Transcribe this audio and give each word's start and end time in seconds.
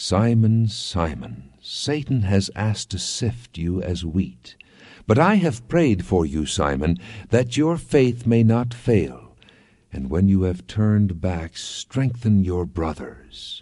Simon, 0.00 0.68
Simon, 0.68 1.50
Satan 1.60 2.22
has 2.22 2.52
asked 2.54 2.88
to 2.88 3.00
sift 3.00 3.58
you 3.58 3.82
as 3.82 4.04
wheat. 4.04 4.54
But 5.08 5.18
I 5.18 5.34
have 5.34 5.66
prayed 5.66 6.06
for 6.06 6.24
you, 6.24 6.46
Simon, 6.46 6.98
that 7.30 7.56
your 7.56 7.76
faith 7.76 8.24
may 8.24 8.44
not 8.44 8.72
fail. 8.72 9.36
And 9.92 10.08
when 10.08 10.28
you 10.28 10.42
have 10.42 10.68
turned 10.68 11.20
back, 11.20 11.56
strengthen 11.56 12.44
your 12.44 12.64
brothers. 12.64 13.60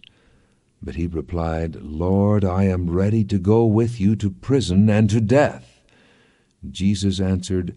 But 0.82 0.96
he 0.96 1.06
replied, 1.06 1.76
Lord, 1.76 2.44
I 2.44 2.64
am 2.64 2.90
ready 2.90 3.24
to 3.24 3.38
go 3.38 3.64
with 3.64 3.98
you 3.98 4.14
to 4.16 4.28
prison 4.30 4.90
and 4.90 5.08
to 5.08 5.22
death. 5.22 5.80
Jesus 6.70 7.18
answered, 7.18 7.74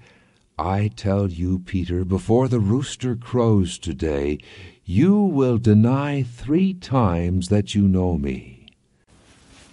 I 0.59 0.89
tell 0.89 1.29
you, 1.29 1.59
Peter, 1.59 2.03
before 2.03 2.49
the 2.49 2.59
rooster 2.59 3.15
crows 3.15 3.79
today, 3.79 4.39
you 4.83 5.17
will 5.17 5.57
deny 5.57 6.23
three 6.23 6.73
times 6.73 7.47
that 7.47 7.73
you 7.73 7.87
know 7.87 8.17
me. 8.17 8.58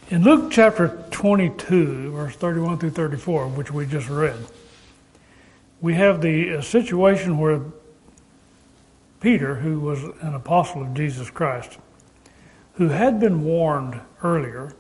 In 0.09 0.23
Luke 0.23 0.53
chapter 0.53 1.03
22, 1.11 2.13
verse 2.13 2.37
31 2.37 2.79
through 2.79 2.91
34, 2.91 3.49
which 3.49 3.73
we 3.73 3.87
just 3.87 4.09
read, 4.09 4.37
we 5.81 5.95
have 5.95 6.21
the 6.21 6.63
situation 6.63 7.39
where 7.39 7.61
Peter, 9.21 9.57
who 9.57 9.81
was 9.81 10.05
an 10.21 10.35
apostle 10.35 10.83
of 10.83 10.95
Jesus 10.95 11.29
Christ, 11.29 11.79
who 12.75 12.91
had 12.91 13.19
been 13.19 13.43
warned 13.43 14.01
earlier 14.23 14.77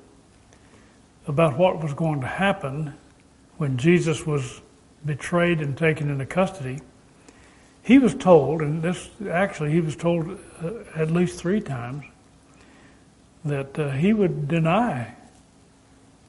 about 1.26 1.58
what 1.58 1.82
was 1.82 1.92
going 1.92 2.20
to 2.20 2.28
happen 2.28 2.94
when 3.56 3.78
Jesus 3.78 4.24
was 4.24 4.60
betrayed 5.04 5.60
and 5.60 5.76
taken 5.76 6.08
into 6.08 6.24
custody, 6.24 6.78
he 7.82 7.98
was 7.98 8.14
told, 8.14 8.62
and 8.62 8.80
this 8.80 9.10
actually 9.28 9.72
he 9.72 9.80
was 9.80 9.96
told 9.96 10.38
uh, 10.62 10.70
at 10.94 11.10
least 11.10 11.40
three 11.40 11.60
times, 11.60 12.04
that 13.48 13.78
uh, 13.78 13.90
he 13.90 14.12
would 14.12 14.48
deny 14.48 15.14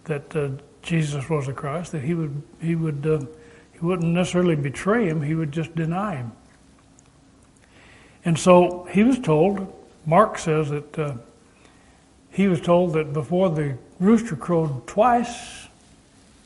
that 0.06 0.36
uh, 0.36 0.50
Jesus 0.82 1.30
was 1.30 1.48
the 1.48 1.54
Christ, 1.54 1.92
that 1.92 2.04
he 2.04 2.14
would 2.14 2.42
he 2.62 2.76
would 2.76 3.06
uh, 3.06 3.26
he 3.74 3.80
wouldn't 3.80 4.14
necessarily 4.14 4.56
betray 4.56 5.08
him, 5.08 5.22
he 5.22 5.36
would 5.36 5.52
just 5.52 5.76
deny 5.76 6.16
him. 6.16 6.32
And 8.26 8.38
so 8.38 8.88
he 8.92 9.04
was 9.04 9.20
told. 9.20 9.74
Mark 10.06 10.38
says 10.38 10.70
that 10.70 11.00
uh, 11.00 11.14
he 12.32 12.48
was 12.48 12.62
told 12.62 12.94
that 12.94 13.14
before 13.14 13.50
the 13.50 13.78
rooster 14.00 14.36
crowed 14.36 14.88
twice, 14.88 15.68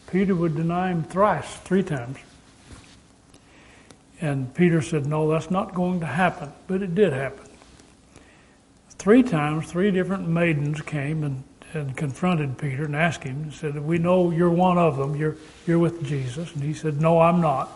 Peter 0.08 0.35
would 0.35 0.56
deny 0.56 0.91
him 0.91 1.03
thrice, 1.03 1.58
three 1.58 1.83
times. 1.83 2.17
And 4.19 4.53
Peter 4.53 4.81
said, 4.81 5.06
No, 5.06 5.30
that's 5.30 5.50
not 5.50 5.73
going 5.73 6.00
to 6.02 6.06
happen. 6.06 6.52
But 6.67 6.81
it 6.81 6.94
did 6.94 7.13
happen. 7.13 7.50
Three 9.02 9.23
times, 9.23 9.66
three 9.66 9.89
different 9.89 10.27
maidens 10.27 10.80
came 10.80 11.23
and, 11.23 11.44
and 11.73 11.97
confronted 11.97 12.59
Peter 12.59 12.85
and 12.85 12.95
asked 12.95 13.23
him, 13.23 13.41
and 13.41 13.52
said, 13.52 13.80
We 13.80 13.97
know 13.97 14.30
you're 14.30 14.52
one 14.52 14.77
of 14.77 14.95
them. 14.95 15.16
You're, 15.16 15.38
you're 15.66 15.80
with 15.80 16.05
Jesus. 16.05 16.53
And 16.53 16.61
he 16.61 16.75
said, 16.75 17.02
No, 17.02 17.19
I'm 17.19 17.41
not. 17.41 17.72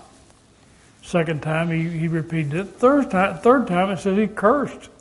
Second 1.02 1.42
time, 1.42 1.72
he, 1.72 1.90
he 1.98 2.08
repeated 2.08 2.53
it. 2.53 2.64
Third 2.66 3.09
time, 3.09 3.40
third 3.40 3.66
time, 3.66 3.90
it 3.90 3.98
says 3.98 4.16
he 4.16 4.28
cursed 4.28 4.92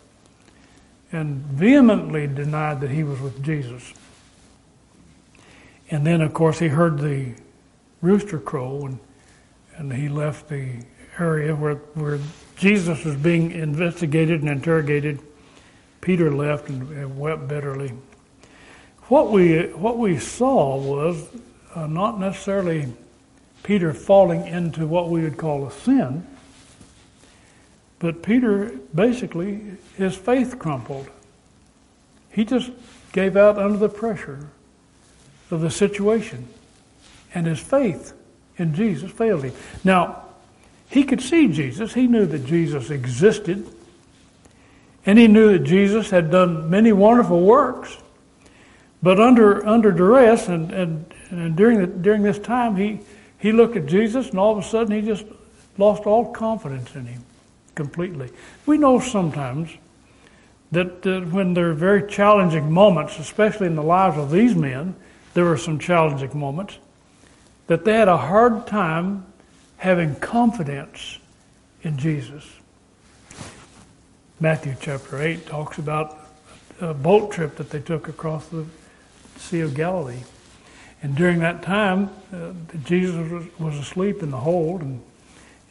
and 1.12 1.42
vehemently 1.42 2.26
denied 2.26 2.80
that 2.80 2.90
he 2.90 3.04
was 3.04 3.20
with 3.20 3.44
Jesus. 3.44 3.92
And 5.90 6.06
then, 6.06 6.22
of 6.22 6.32
course, 6.32 6.58
he 6.58 6.68
heard 6.68 7.00
the 7.00 7.34
rooster 8.00 8.38
crow 8.38 8.86
and, 8.86 8.98
and 9.76 9.92
he 9.92 10.08
left 10.08 10.48
the 10.48 10.86
area 11.18 11.54
where, 11.54 11.74
where 11.74 12.18
Jesus 12.56 13.04
was 13.04 13.16
being 13.16 13.50
investigated 13.50 14.40
and 14.40 14.48
interrogated. 14.48 15.20
Peter 16.04 16.30
left 16.30 16.68
and, 16.68 16.86
and 16.90 17.18
wept 17.18 17.48
bitterly. 17.48 17.90
What 19.04 19.32
we, 19.32 19.60
what 19.68 19.96
we 19.96 20.18
saw 20.18 20.76
was 20.76 21.26
uh, 21.74 21.86
not 21.86 22.20
necessarily 22.20 22.92
Peter 23.62 23.94
falling 23.94 24.46
into 24.46 24.86
what 24.86 25.08
we 25.08 25.22
would 25.22 25.38
call 25.38 25.66
a 25.66 25.72
sin, 25.72 26.26
but 28.00 28.22
Peter 28.22 28.78
basically, 28.94 29.62
his 29.96 30.14
faith 30.14 30.58
crumpled. 30.58 31.08
He 32.30 32.44
just 32.44 32.70
gave 33.12 33.34
out 33.34 33.56
under 33.56 33.78
the 33.78 33.88
pressure 33.88 34.50
of 35.50 35.62
the 35.62 35.70
situation. 35.70 36.46
And 37.34 37.46
his 37.46 37.60
faith 37.60 38.12
in 38.58 38.74
Jesus 38.74 39.10
failed 39.10 39.44
him. 39.44 39.54
Now, 39.84 40.24
he 40.90 41.04
could 41.04 41.22
see 41.22 41.48
Jesus. 41.48 41.94
He 41.94 42.06
knew 42.06 42.26
that 42.26 42.44
Jesus 42.44 42.90
existed. 42.90 43.66
And 45.06 45.18
he 45.18 45.28
knew 45.28 45.52
that 45.52 45.64
Jesus 45.64 46.10
had 46.10 46.30
done 46.30 46.70
many 46.70 46.92
wonderful 46.92 47.40
works. 47.40 47.96
But 49.02 49.20
under, 49.20 49.66
under 49.66 49.92
duress 49.92 50.48
and, 50.48 50.70
and, 50.72 51.14
and 51.30 51.56
during, 51.56 51.78
the, 51.78 51.86
during 51.86 52.22
this 52.22 52.38
time, 52.38 52.76
he, 52.76 53.00
he 53.38 53.52
looked 53.52 53.76
at 53.76 53.86
Jesus 53.86 54.30
and 54.30 54.38
all 54.38 54.56
of 54.56 54.64
a 54.64 54.66
sudden 54.66 54.94
he 54.94 55.06
just 55.06 55.26
lost 55.76 56.04
all 56.04 56.32
confidence 56.32 56.94
in 56.94 57.04
him 57.04 57.22
completely. 57.74 58.30
We 58.64 58.78
know 58.78 59.00
sometimes 59.00 59.70
that 60.72 61.06
uh, 61.06 61.20
when 61.26 61.54
there 61.54 61.70
are 61.70 61.74
very 61.74 62.08
challenging 62.08 62.72
moments, 62.72 63.18
especially 63.18 63.66
in 63.66 63.76
the 63.76 63.82
lives 63.82 64.16
of 64.16 64.30
these 64.30 64.54
men, 64.54 64.94
there 65.34 65.44
were 65.44 65.58
some 65.58 65.78
challenging 65.78 66.38
moments, 66.38 66.78
that 67.66 67.84
they 67.84 67.94
had 67.94 68.08
a 68.08 68.16
hard 68.16 68.66
time 68.66 69.26
having 69.76 70.14
confidence 70.16 71.18
in 71.82 71.98
Jesus. 71.98 72.44
Matthew 74.44 74.76
chapter 74.78 75.22
8 75.22 75.46
talks 75.46 75.78
about 75.78 76.18
a 76.78 76.92
boat 76.92 77.32
trip 77.32 77.56
that 77.56 77.70
they 77.70 77.80
took 77.80 78.08
across 78.08 78.46
the 78.48 78.66
Sea 79.38 79.60
of 79.60 79.74
Galilee. 79.74 80.22
And 81.02 81.16
during 81.16 81.38
that 81.38 81.62
time, 81.62 82.10
uh, 82.30 82.50
Jesus 82.84 83.50
was, 83.58 83.78
asleep 83.78 84.22
in 84.22 84.30
the 84.30 84.36
hold, 84.36 84.82
and, 84.82 85.00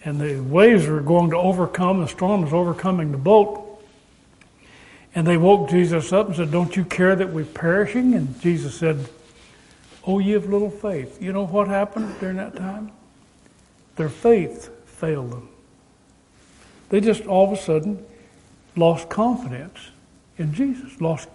and 0.03 0.19
the 0.19 0.39
waves 0.39 0.87
were 0.87 1.01
going 1.01 1.29
to 1.29 1.37
overcome, 1.37 2.01
the 2.01 2.07
storm 2.07 2.41
was 2.41 2.51
overcoming 2.51 3.11
the 3.11 3.17
boat. 3.19 3.79
And 5.13 5.27
they 5.27 5.37
woke 5.37 5.69
Jesus 5.69 6.11
up 6.11 6.25
and 6.25 6.35
said, 6.35 6.49
Don't 6.49 6.75
you 6.75 6.83
care 6.83 7.15
that 7.15 7.29
we're 7.29 7.45
perishing? 7.45 8.15
And 8.15 8.41
Jesus 8.41 8.73
said, 8.73 9.07
Oh, 10.07 10.17
ye 10.17 10.33
of 10.33 10.49
little 10.49 10.71
faith. 10.71 11.21
You 11.21 11.31
know 11.31 11.45
what 11.45 11.67
happened 11.67 12.19
during 12.19 12.37
that 12.37 12.55
time? 12.55 12.91
Their 13.97 14.09
faith 14.09 14.71
failed 14.87 15.31
them. 15.31 15.47
They 16.89 17.01
just 17.01 17.27
all 17.27 17.45
of 17.45 17.51
a 17.55 17.61
sudden 17.61 18.03
lost 18.75 19.09
confidence 19.09 19.77
in 20.37 20.53
Jesus, 20.53 20.99
lost 20.99 21.29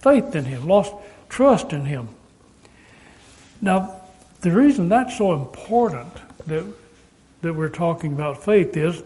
faith 0.00 0.34
in 0.34 0.44
Him, 0.44 0.66
lost 0.66 0.94
trust 1.28 1.72
in 1.72 1.84
Him. 1.84 2.08
Now, 3.60 4.00
the 4.40 4.50
reason 4.50 4.88
that's 4.88 5.16
so 5.16 5.34
important 5.34 6.12
that, 6.46 6.64
that 7.42 7.54
we're 7.54 7.68
talking 7.68 8.12
about 8.12 8.44
faith 8.44 8.76
is 8.76 9.02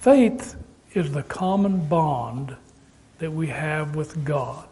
faith 0.00 0.56
is 0.94 1.12
the 1.12 1.22
common 1.22 1.86
bond 1.88 2.56
that 3.18 3.32
we 3.32 3.48
have 3.48 3.96
with 3.96 4.24
God. 4.24 4.68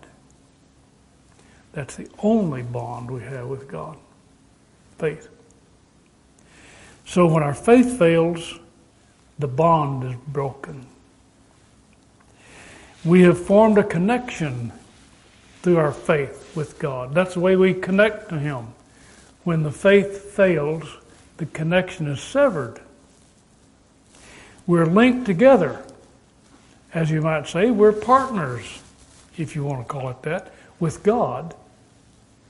That's 1.72 1.96
the 1.96 2.08
only 2.22 2.62
bond 2.62 3.10
we 3.10 3.22
have 3.22 3.48
with 3.48 3.66
God 3.66 3.96
faith. 4.98 5.28
So 7.04 7.26
when 7.26 7.42
our 7.42 7.54
faith 7.54 7.98
fails, 7.98 8.58
the 9.38 9.48
bond 9.48 10.04
is 10.04 10.16
broken. 10.28 10.86
We 13.04 13.22
have 13.22 13.38
formed 13.38 13.78
a 13.78 13.84
connection 13.84 14.72
through 15.62 15.76
our 15.76 15.92
faith 15.92 16.56
with 16.56 16.78
God. 16.78 17.15
That's 17.15 17.34
the 17.34 17.41
way 17.41 17.56
we 17.56 17.75
connect 17.75 18.31
to 18.31 18.38
Him. 18.38 18.69
When 19.44 19.62
the 19.62 19.72
faith 19.72 20.32
fails, 20.32 20.84
the 21.37 21.47
connection 21.47 22.06
is 22.06 22.20
severed. 22.20 22.81
We're 24.67 24.87
linked 24.87 25.26
together. 25.26 25.84
As 26.94 27.11
you 27.11 27.20
might 27.20 27.46
say, 27.49 27.70
we're 27.70 27.93
partners, 27.93 28.81
if 29.37 29.55
you 29.55 29.64
want 29.64 29.87
to 29.87 29.93
call 29.93 30.08
it 30.11 30.23
that, 30.23 30.52
with 30.81 31.02
God 31.02 31.55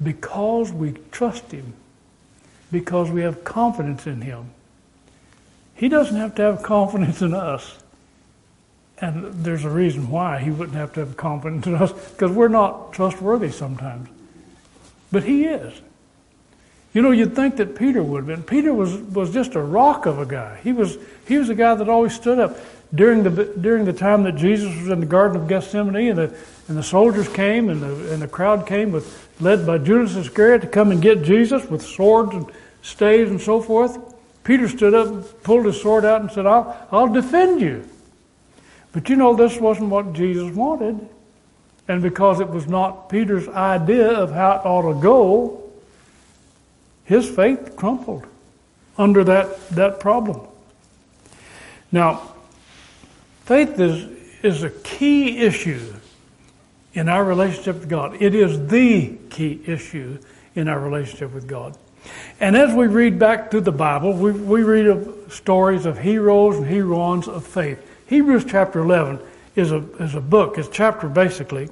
because 0.02 0.73
we 0.73 0.93
trust 1.11 1.50
Him, 1.50 1.73
because 2.70 3.11
we 3.11 3.23
have 3.23 3.44
confidence 3.44 4.06
in 4.06 4.20
Him. 4.20 4.50
He 5.75 5.88
doesn't 5.88 6.17
have 6.17 6.34
to 6.37 6.43
have 6.43 6.62
confidence 6.62 7.23
in 7.23 7.34
us. 7.34 7.79
And 9.05 9.45
there's 9.45 9.65
a 9.65 9.71
reason 9.71 10.09
why 10.11 10.39
He 10.39 10.51
wouldn't 10.51 10.77
have 10.77 10.95
to 10.95 11.01
have 11.01 11.17
confidence 11.17 11.67
in 11.67 11.75
us, 11.75 11.93
because 11.93 12.31
we're 12.31 12.49
not 12.49 12.93
trustworthy 12.93 13.51
sometimes. 13.51 14.09
But 15.12 15.25
He 15.25 15.45
is. 15.45 15.75
You 16.95 17.03
know, 17.03 17.11
you'd 17.11 17.37
think 17.37 17.56
that 17.56 17.77
Peter 17.77 18.03
would 18.03 18.19
have 18.19 18.27
been. 18.27 18.43
Peter 18.43 18.73
was, 18.73 18.95
was 18.95 19.33
just 19.33 19.56
a 19.56 19.61
rock 19.61 20.06
of 20.06 20.21
a 20.21 20.27
guy. 20.27 20.59
He 20.62 20.73
was, 20.73 20.97
he 21.27 21.37
was 21.37 21.51
a 21.51 21.55
guy 21.55 21.75
that 21.75 21.89
always 21.89 22.15
stood 22.15 22.39
up. 22.39 22.56
During 22.95 23.25
the, 23.25 23.45
during 23.61 23.85
the 23.85 23.93
time 23.93 24.23
that 24.23 24.37
Jesus 24.37 24.75
was 24.77 24.89
in 24.89 25.01
the 25.01 25.06
Garden 25.06 25.37
of 25.37 25.49
Gethsemane 25.49 26.11
and 26.11 26.19
the, 26.19 26.37
and 26.69 26.79
the 26.79 26.83
soldiers 26.83 27.29
came 27.29 27.69
and 27.69 27.83
the, 27.83 28.12
and 28.12 28.23
the 28.23 28.29
crowd 28.29 28.67
came 28.69 28.93
with 28.93 29.29
led 29.41 29.67
by 29.67 29.79
Judas 29.79 30.15
Iscariot 30.15 30.62
to 30.62 30.69
come 30.69 30.93
and 30.93 31.03
get 31.03 31.25
Jesus 31.25 31.65
with 31.65 31.83
swords 31.83 32.33
and 32.35 32.47
staves 32.83 33.31
and 33.31 33.41
so 33.41 33.61
forth. 33.61 33.99
Peter 34.45 34.69
stood 34.69 34.95
up, 34.95 35.43
pulled 35.43 35.67
his 35.67 35.81
sword 35.81 36.05
out, 36.05 36.21
and 36.21 36.31
said, 36.31 36.47
I'll, 36.47 36.87
I'll 36.93 37.12
defend 37.12 37.61
you. 37.61 37.89
But 38.94 39.08
you 39.08 39.17
know, 39.17 39.35
this 39.35 39.61
wasn't 39.61 39.91
what 39.91 40.12
Jesus 40.12 40.55
wanted. 40.55 41.08
And 41.88 42.00
because 42.00 42.41
it 42.41 42.49
was 42.49 42.67
not 42.67 43.11
Peter's 43.11 43.49
idea 43.49 44.08
of 44.08 44.32
how 44.32 44.52
it 44.52 44.64
ought 44.64 44.94
to 44.94 44.99
go, 45.02 45.70
his 47.05 47.29
faith 47.29 47.76
crumpled 47.76 48.25
under 48.96 49.25
that, 49.25 49.69
that 49.70 50.00
problem. 50.00 50.46
Now, 51.93 52.35
faith 53.44 53.79
is, 53.79 54.08
is 54.43 54.62
a 54.62 54.70
key 54.70 55.38
issue 55.38 55.93
in 56.94 57.08
our 57.08 57.25
relationship 57.25 57.81
with 57.81 57.88
God. 57.88 58.23
It 58.23 58.35
is 58.35 58.69
the 58.69 59.19
key 59.29 59.61
issue 59.67 60.19
in 60.55 60.69
our 60.69 60.79
relationship 60.79 61.35
with 61.35 61.49
God. 61.49 61.76
And 62.38 62.56
as 62.56 62.73
we 62.73 62.87
read 62.87 63.19
back 63.19 63.50
through 63.50 63.62
the 63.62 63.73
Bible, 63.73 64.12
we, 64.12 64.31
we 64.31 64.62
read 64.62 64.87
of 64.87 65.32
stories 65.32 65.85
of 65.85 65.99
heroes 65.99 66.56
and 66.56 66.67
heroines 66.67 67.26
of 67.26 67.44
faith. 67.44 67.91
Hebrews 68.06 68.45
chapter 68.47 68.81
11 68.81 69.21
is 69.56 69.73
a, 69.73 69.79
is 70.03 70.15
a 70.15 70.21
book, 70.21 70.59
it's 70.59 70.69
a 70.69 70.71
chapter 70.71 71.09
basically, 71.09 71.69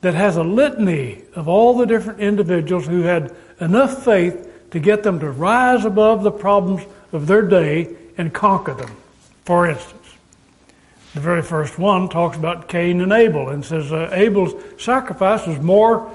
that 0.00 0.14
has 0.14 0.36
a 0.36 0.42
litany 0.42 1.22
of 1.34 1.48
all 1.48 1.76
the 1.76 1.86
different 1.86 2.20
individuals 2.20 2.86
who 2.86 3.02
had 3.02 3.34
enough 3.60 4.04
faith 4.04 4.70
to 4.70 4.80
get 4.80 5.02
them 5.02 5.20
to 5.20 5.30
rise 5.30 5.84
above 5.84 6.22
the 6.22 6.30
problems 6.30 6.82
of 7.12 7.26
their 7.26 7.42
day 7.42 7.94
and 8.18 8.34
conquer 8.34 8.74
them. 8.74 8.90
For 9.44 9.68
instance, 9.68 10.14
the 11.14 11.20
very 11.20 11.42
first 11.42 11.78
one 11.78 12.08
talks 12.08 12.36
about 12.36 12.68
Cain 12.68 13.00
and 13.00 13.12
Abel 13.12 13.50
and 13.50 13.64
says 13.64 13.92
uh, 13.92 14.10
Abel's 14.12 14.52
sacrifice 14.82 15.46
was 15.46 15.60
more 15.60 16.12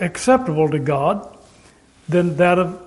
acceptable 0.00 0.70
to 0.70 0.78
God 0.78 1.36
than 2.08 2.36
that 2.38 2.58
of 2.58 2.82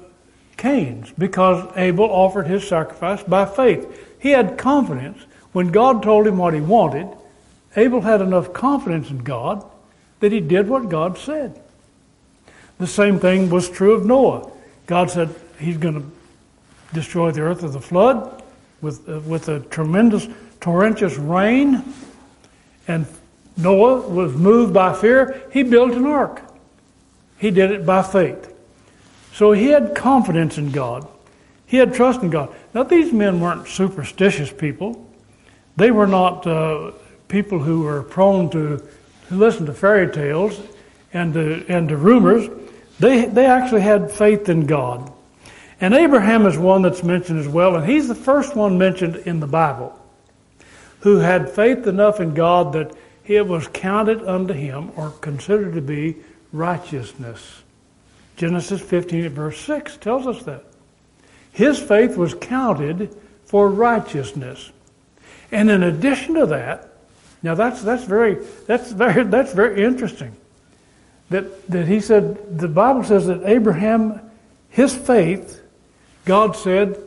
Cain's 0.57 1.11
because 1.11 1.71
Abel 1.75 2.05
offered 2.05 2.47
his 2.47 2.67
sacrifice 2.67 3.21
by 3.23 3.45
faith. 3.45 4.09
He 4.21 4.29
had 4.29 4.57
confidence 4.57 5.17
when 5.51 5.71
God 5.71 6.03
told 6.03 6.27
him 6.27 6.37
what 6.37 6.53
he 6.53 6.61
wanted. 6.61 7.07
Abel 7.75 8.01
had 8.01 8.21
enough 8.21 8.53
confidence 8.53 9.09
in 9.09 9.17
God 9.19 9.65
that 10.19 10.31
he 10.31 10.39
did 10.39 10.69
what 10.69 10.89
God 10.89 11.17
said. 11.17 11.59
The 12.77 12.85
same 12.87 13.19
thing 13.19 13.49
was 13.49 13.67
true 13.67 13.93
of 13.93 14.05
Noah. 14.05 14.49
God 14.85 15.09
said 15.09 15.33
he's 15.59 15.77
going 15.77 15.95
to 15.95 16.11
destroy 16.93 17.31
the 17.31 17.41
earth 17.41 17.63
with 17.63 17.75
a 17.75 17.81
flood, 17.81 18.43
with, 18.79 19.09
uh, 19.09 19.19
with 19.21 19.49
a 19.49 19.59
tremendous 19.59 20.27
torrentious 20.59 21.17
rain, 21.17 21.83
and 22.87 23.07
Noah 23.57 24.07
was 24.07 24.33
moved 24.33 24.73
by 24.73 24.93
fear. 24.93 25.41
He 25.51 25.63
built 25.63 25.93
an 25.93 26.05
ark. 26.05 26.41
He 27.39 27.49
did 27.49 27.71
it 27.71 27.85
by 27.85 28.03
faith. 28.03 28.53
So 29.33 29.51
he 29.51 29.69
had 29.69 29.95
confidence 29.95 30.59
in 30.59 30.71
God. 30.71 31.07
He 31.71 31.77
had 31.77 31.93
trust 31.93 32.21
in 32.21 32.29
God. 32.29 32.53
Now, 32.73 32.83
these 32.83 33.13
men 33.13 33.39
weren't 33.39 33.65
superstitious 33.65 34.51
people. 34.51 35.07
They 35.77 35.89
were 35.89 36.05
not 36.05 36.45
uh, 36.45 36.91
people 37.29 37.59
who 37.59 37.83
were 37.83 38.03
prone 38.03 38.49
to, 38.49 38.85
to 39.29 39.33
listen 39.33 39.65
to 39.67 39.73
fairy 39.73 40.11
tales 40.11 40.59
and 41.13 41.33
to, 41.33 41.65
and 41.69 41.87
to 41.87 41.95
rumors. 41.95 42.49
They, 42.99 43.23
they 43.23 43.45
actually 43.45 43.83
had 43.83 44.11
faith 44.11 44.49
in 44.49 44.65
God. 44.65 45.13
And 45.79 45.93
Abraham 45.93 46.45
is 46.45 46.57
one 46.57 46.81
that's 46.81 47.03
mentioned 47.03 47.39
as 47.39 47.47
well, 47.47 47.77
and 47.77 47.89
he's 47.89 48.09
the 48.09 48.15
first 48.15 48.53
one 48.53 48.77
mentioned 48.77 49.15
in 49.15 49.39
the 49.39 49.47
Bible 49.47 49.97
who 50.99 51.19
had 51.19 51.49
faith 51.49 51.87
enough 51.87 52.19
in 52.19 52.33
God 52.33 52.73
that 52.73 52.93
it 53.25 53.47
was 53.47 53.69
counted 53.69 54.21
unto 54.27 54.53
him 54.53 54.91
or 54.97 55.11
considered 55.11 55.75
to 55.75 55.81
be 55.81 56.17
righteousness. 56.51 57.61
Genesis 58.35 58.81
15 58.81 59.29
verse 59.29 59.57
6 59.61 59.95
tells 59.95 60.27
us 60.27 60.43
that. 60.43 60.65
His 61.51 61.79
faith 61.79 62.17
was 62.17 62.33
counted 62.33 63.15
for 63.45 63.69
righteousness. 63.69 64.71
And 65.51 65.69
in 65.69 65.83
addition 65.83 66.35
to 66.35 66.45
that, 66.47 66.87
now 67.43 67.55
that's 67.55 67.81
that's 67.81 68.03
very 68.03 68.37
that's 68.67 68.91
very 68.91 69.23
that's 69.23 69.53
very 69.53 69.83
interesting. 69.83 70.35
That 71.29 71.67
that 71.67 71.87
he 71.87 71.99
said 71.99 72.57
the 72.57 72.67
Bible 72.67 73.03
says 73.03 73.27
that 73.27 73.43
Abraham 73.45 74.31
his 74.71 74.95
faith, 74.95 75.61
God 76.25 76.55
said, 76.55 76.97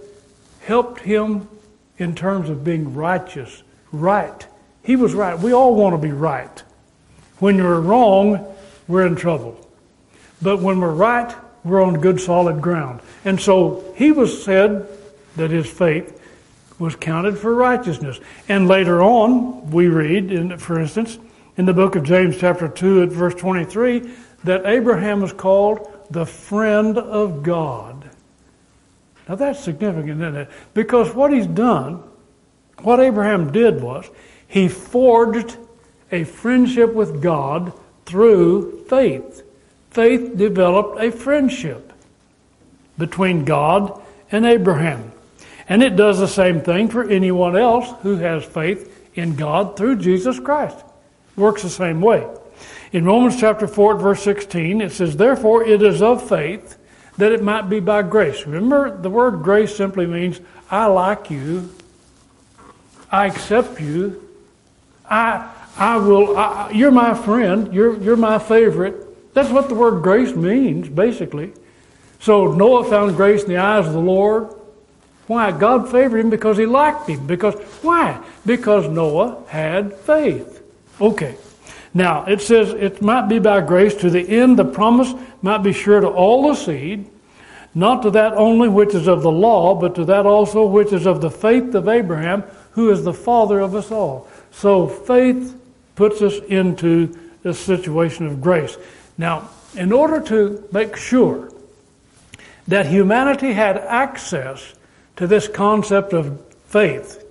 helped 0.61 1.01
him 1.01 1.49
in 1.99 2.15
terms 2.15 2.51
of 2.51 2.63
being 2.63 2.95
righteous, 2.95 3.63
right. 3.91 4.47
He 4.83 4.97
was 4.97 5.15
right. 5.15 5.39
We 5.39 5.53
all 5.53 5.75
want 5.75 5.95
to 5.95 5.99
be 5.99 6.13
right. 6.13 6.63
When 7.39 7.57
you're 7.57 7.81
wrong, 7.81 8.55
we're 8.87 9.07
in 9.07 9.17
trouble. 9.17 9.59
But 10.43 10.61
when 10.61 10.79
we're 10.79 10.93
right, 10.93 11.35
we're 11.65 11.83
on 11.83 12.01
good 12.01 12.21
solid 12.21 12.61
ground. 12.61 13.01
And 13.25 13.41
so 13.41 13.93
he 13.97 14.13
was 14.13 14.45
said 14.45 14.87
that 15.37 15.51
his 15.51 15.69
faith 15.69 16.21
was 16.79 16.95
counted 16.95 17.39
for 17.39 17.55
righteousness. 17.55 18.21
And 18.49 18.69
later 18.69 19.03
on, 19.03 19.71
we 19.71 19.89
read, 19.89 20.31
in, 20.31 20.59
for 20.59 20.79
instance, 20.79 21.19
in 21.57 21.65
the 21.65 21.73
book 21.73 21.97
of 21.97 22.05
James, 22.05 22.37
chapter 22.39 22.69
2, 22.69 23.03
at 23.05 23.09
verse 23.09 23.35
23, 23.35 24.11
that 24.45 24.67
Abraham 24.67 25.21
was 25.21 25.33
called 25.33 25.89
the 26.11 26.27
friend 26.27 26.99
of 26.99 27.43
God. 27.43 28.11
Now 29.29 29.37
that's 29.37 29.61
significant, 29.61 30.21
isn't 30.21 30.37
it? 30.37 30.51
Because 30.75 31.15
what 31.15 31.33
he's 31.33 31.47
done, 31.47 32.03
what 32.83 33.01
Abraham 33.01 33.53
did 33.53 33.81
was, 33.81 34.05
he 34.47 34.69
forged 34.69 35.57
a 36.13 36.25
friendship 36.25 36.93
with 36.93 37.23
God 37.23 37.73
through 38.05 38.85
faith 38.85 39.44
faith 39.95 40.37
developed 40.37 41.01
a 41.01 41.11
friendship 41.11 41.93
between 42.99 43.45
God 43.45 44.03
and 44.31 44.45
Abraham. 44.45 45.13
And 45.69 45.83
it 45.83 45.97
does 45.97 46.19
the 46.19 46.29
same 46.29 46.61
thing 46.61 46.89
for 46.89 47.09
anyone 47.09 47.57
else 47.57 47.89
who 48.03 48.17
has 48.17 48.45
faith 48.45 48.91
in 49.15 49.37
God 49.37 49.77
through 49.77 49.97
Jesus 49.97 50.39
Christ. 50.39 50.77
Works 51.37 51.63
the 51.63 51.71
same 51.71 52.01
way. 52.01 52.27
In 52.93 53.05
Romans 53.05 53.41
chapter 53.41 53.67
4, 53.67 53.97
verse 53.97 54.23
16, 54.23 54.81
it 54.81 54.93
says, 54.93 55.17
Therefore 55.17 55.65
it 55.65 55.83
is 55.83 56.03
of 56.03 56.29
faith 56.29 56.79
that 57.17 57.33
it 57.33 57.43
might 57.43 57.69
be 57.69 57.81
by 57.81 58.03
grace. 58.03 58.47
Remember, 58.47 58.97
the 58.97 59.11
word 59.11 59.43
grace 59.43 59.75
simply 59.75 60.07
means 60.07 60.41
I 60.71 60.87
like 60.87 61.31
you, 61.31 61.71
I 63.11 63.27
accept 63.27 63.81
you, 63.81 64.29
I, 65.09 65.51
I 65.77 65.97
will, 65.97 66.37
I, 66.37 66.71
you're 66.71 66.91
my 66.91 67.15
friend, 67.15 67.73
you're, 67.73 67.97
you're 68.01 68.17
my 68.17 68.39
favorite, 68.39 69.04
that's 69.35 69.51
what 69.51 69.69
the 69.69 69.75
word 69.75 70.03
grace 70.03 70.35
means, 70.35 70.89
basically. 70.89 71.53
So 72.21 72.53
Noah 72.53 72.85
found 72.85 73.17
grace 73.17 73.43
in 73.43 73.51
the 73.51 73.59
eyes 73.59 73.87
of 73.87 73.93
the 73.93 74.01
Lord. 74.01 74.49
Why? 75.27 75.53
God 75.53 75.91
favored 75.91 76.19
him 76.19 76.31
because 76.31 76.57
he 76.57 76.67
liked 76.67 77.09
him. 77.09 77.27
Because 77.27 77.55
why? 77.83 78.23
Because 78.47 78.89
Noah 78.89 79.43
had 79.49 79.95
faith. 79.95 80.63
Okay. 81.01 81.37
Now 81.93 82.25
it 82.25 82.41
says 82.41 82.71
it 82.71 83.03
might 83.03 83.29
be 83.29 83.39
by 83.39 83.61
grace 83.61 83.95
to 83.97 84.11
the 84.11 84.29
end 84.29 84.59
the 84.59 84.65
promise 84.65 85.13
might 85.43 85.59
be 85.59 85.73
sure 85.73 86.01
to 86.01 86.09
all 86.09 86.49
the 86.49 86.55
seed, 86.55 87.09
not 87.75 88.03
to 88.03 88.11
that 88.11 88.33
only 88.35 88.69
which 88.69 88.95
is 88.95 89.07
of 89.07 89.23
the 89.23 89.31
law, 89.31 89.75
but 89.75 89.95
to 89.97 90.05
that 90.07 90.27
also 90.27 90.65
which 90.65 90.93
is 90.93 91.07
of 91.07 91.21
the 91.21 91.31
faith 91.31 91.75
of 91.75 91.89
Abraham, 91.89 92.43
who 92.73 92.91
is 92.91 93.05
the 93.05 93.15
father 93.15 93.61
of 93.61 93.75
us 93.75 93.91
all. 93.91 94.29
So 94.51 94.87
faith 94.87 95.61
puts 95.95 96.21
us 96.23 96.39
into 96.49 97.17
this 97.43 97.61
situation 97.61 98.27
of 98.27 98.41
grace. 98.41 98.77
Now, 99.17 99.51
in 99.75 99.93
order 99.93 100.21
to 100.21 100.69
make 100.73 100.97
sure 100.97 101.51
that 102.69 102.87
humanity 102.87 103.53
had 103.53 103.77
access 103.77 104.75
to 105.17 105.27
this 105.27 105.49
concept 105.49 106.13
of 106.13 106.41
faith, 106.67 107.25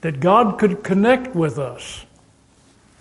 that 0.00 0.20
God 0.20 0.58
could 0.58 0.84
connect 0.84 1.34
with 1.34 1.58
us, 1.58 2.04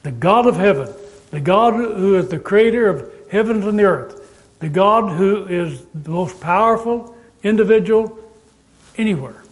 the 0.03 0.11
God 0.11 0.47
of 0.47 0.55
heaven, 0.55 0.93
the 1.31 1.41
God 1.41 1.73
who 1.73 2.15
is 2.15 2.29
the 2.29 2.39
creator 2.39 2.87
of 2.87 3.11
heavens 3.29 3.65
and 3.65 3.77
the 3.77 3.83
earth, 3.83 4.19
the 4.59 4.69
God 4.69 5.17
who 5.17 5.45
is 5.45 5.83
the 5.93 6.11
most 6.11 6.39
powerful 6.39 7.15
individual 7.41 8.17
anywhere, 8.97 9.43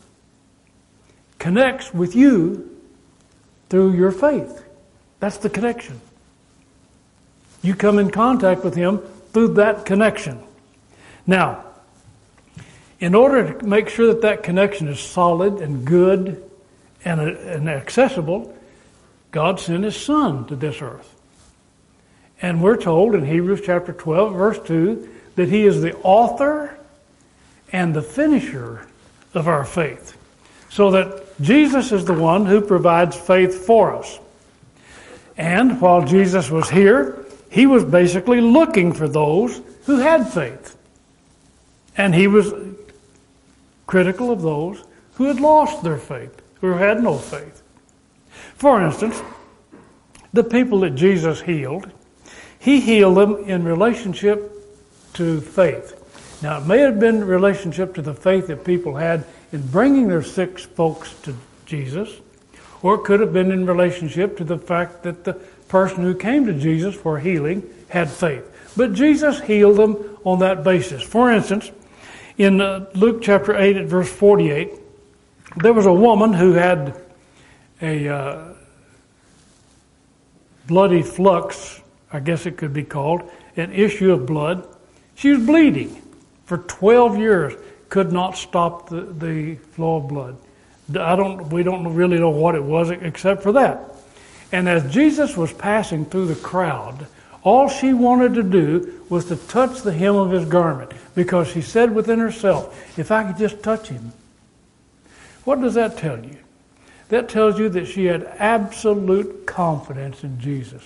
connects 1.40 1.94
with 1.94 2.16
you 2.16 2.70
through 3.70 3.94
your 3.94 4.12
faith. 4.12 4.63
That's 5.20 5.38
the 5.38 5.50
connection. 5.50 6.00
You 7.62 7.75
come 7.75 8.00
in 8.00 8.10
contact 8.10 8.63
with 8.63 8.75
Him 8.75 9.00
through 9.34 9.56
that 9.56 9.86
connection. 9.86 10.41
Now, 11.27 11.65
in 13.00 13.15
order 13.15 13.53
to 13.53 13.65
make 13.65 13.89
sure 13.89 14.08
that 14.08 14.22
that 14.22 14.44
connection 14.44 14.88
is 14.88 15.00
solid 15.00 15.56
and 15.62 15.86
good 15.86 16.44
and, 17.03 17.20
uh, 17.20 17.24
and 17.24 17.70
accessible, 17.70 18.56
God 19.32 19.60
sent 19.60 19.84
His 19.84 19.96
Son 19.96 20.46
to 20.48 20.56
this 20.56 20.82
earth. 20.82 21.15
And 22.41 22.62
we're 22.62 22.77
told 22.77 23.15
in 23.15 23.25
Hebrews 23.25 23.62
chapter 23.65 23.94
12, 23.94 24.34
verse 24.34 24.60
2, 24.65 25.10
that 25.36 25.50
He 25.50 25.65
is 25.65 25.82
the 25.82 25.96
author 25.98 26.77
and 27.72 27.94
the 27.94 28.01
finisher 28.01 28.88
of 29.34 29.48
our 29.48 29.63
faith. 29.63 30.18
So 30.70 30.91
that 30.91 31.39
Jesus 31.41 31.91
is 31.91 32.06
the 32.06 32.13
one 32.13 32.46
who 32.46 32.62
provides 32.62 33.15
faith 33.15 33.65
for 33.65 33.96
us. 33.96 34.20
And 35.38 35.80
while 35.82 36.06
Jesus 36.06 36.50
was 36.50 36.70
here, 36.70 37.21
he 37.51 37.67
was 37.67 37.84
basically 37.84 38.39
looking 38.39 38.93
for 38.93 39.10
those 39.10 39.62
who 39.86 39.98
had 39.98 40.27
faith. 40.27 40.77
And 41.98 42.15
he 42.15 42.25
was 42.25 42.53
critical 43.86 44.31
of 44.31 44.41
those 44.41 44.84
who 45.15 45.25
had 45.25 45.41
lost 45.41 45.84
their 45.84 45.98
faith, 45.98 46.41
who 46.62 46.72
had 46.72 47.03
no 47.03 47.17
faith. 47.17 47.62
For 48.55 48.81
instance, 48.81 49.22
the 50.31 50.46
people 50.46 50.79
that 50.79 50.91
Jesus 50.91 51.41
healed, 51.41 51.91
he 52.58 52.79
healed 52.79 53.17
them 53.17 53.43
in 53.43 53.65
relationship 53.65 54.50
to 55.15 55.41
faith. 55.41 55.98
Now, 56.41 56.60
it 56.60 56.65
may 56.65 56.79
have 56.79 57.01
been 57.01 57.25
relationship 57.25 57.93
to 57.96 58.01
the 58.01 58.13
faith 58.13 58.48
that 58.48 58.63
people 58.63 58.96
had 58.96 59.25
in 59.51 59.67
bringing 59.67 60.08
their 60.08 60.24
sick 60.24 60.58
folks 60.58 61.13
to 61.24 61.36
Jesus, 61.65 62.22
or 62.81 62.96
it 62.96 63.03
could 63.03 63.20
have 63.20 63.34
been 63.34 63.51
in 63.51 63.65
relationship 63.65 64.38
to 64.38 64.46
the 64.46 64.58
fact 64.58 65.03
that 65.03 65.25
the 65.25 65.34
person 65.72 66.04
who 66.04 66.13
came 66.13 66.46
to 66.46 66.54
Jesus 66.54 66.94
for 66.94 67.18
healing 67.18 67.63
had 67.88 68.10
faith. 68.10 68.46
But 68.75 68.94
Jesus 68.94 69.40
healed 69.40 69.78
them 69.78 70.18
on 70.25 70.40
that 70.40 70.66
basis. 70.66 71.01
For 71.01 71.32
instance, 71.32 71.72
in 72.38 72.60
uh, 72.60 72.88
Luke 72.94 73.22
chapter 73.22 73.56
8 73.56 73.78
at 73.78 73.86
verse 73.86 74.12
48, 74.12 74.74
there 75.56 75.72
was 75.72 75.86
a 75.86 75.94
woman 75.94 76.34
who 76.34 76.54
had 76.54 77.01
a 77.82 78.08
uh, 78.10 78.54
bloody 80.68 81.01
flux, 81.01 81.82
I 82.12 82.20
guess 82.20 82.46
it 82.46 82.58
could 82.58 82.74
be 82.74 82.84
called, 82.84 83.22
an 83.56 83.72
issue 83.72 84.12
of 84.12 84.25
blood. 84.25 84.68
She 85.16 85.30
was 85.30 85.40
bleeding 85.46 86.01
for 86.46 86.58
12 86.58 87.18
years, 87.18 87.54
could 87.88 88.12
not 88.12 88.36
stop 88.36 88.90
the, 88.90 89.04
the 89.04 89.56
flow 89.56 89.98
of 89.98 90.10
blood. 90.10 90.38
I 90.90 91.16
don't, 91.16 91.50
we 91.50 91.63
don't 91.63 91.94
really 91.94 92.20
know 92.20 92.30
what 92.30 92.56
it 92.56 92.63
was 92.63 92.90
except 92.90 93.42
for 93.42 93.54
that. 93.54 93.92
And 94.51 94.67
as 94.67 94.91
Jesus 94.93 95.38
was 95.38 95.53
passing 95.53 96.05
through 96.05 96.27
the 96.27 96.36
crowd, 96.36 97.08
all 97.43 97.70
she 97.70 97.93
wanted 97.93 98.36
to 98.36 98.43
do 98.43 99.03
was 99.10 99.25
to 99.25 99.36
touch 99.36 99.81
the 99.81 99.93
hem 99.93 100.15
of 100.15 100.31
his 100.31 100.46
garment 100.46 100.91
because 101.15 101.48
she 101.48 101.62
said 101.62 101.93
within 101.96 102.20
herself, 102.20 102.98
if 103.00 103.12
I 103.12 103.24
could 103.24 103.38
just 103.38 103.63
touch 103.63 103.88
him. 103.88 104.12
What 105.43 105.62
does 105.62 105.74
that 105.74 105.98
tell 105.98 106.24
you? 106.24 106.38
That 107.10 107.27
tells 107.27 107.60
you 107.60 107.67
that 107.70 107.88
she 107.88 108.05
had 108.05 108.24
absolute 108.38 109.46
confidence 109.46 110.24
in 110.24 110.39
Jesus. 110.39 110.84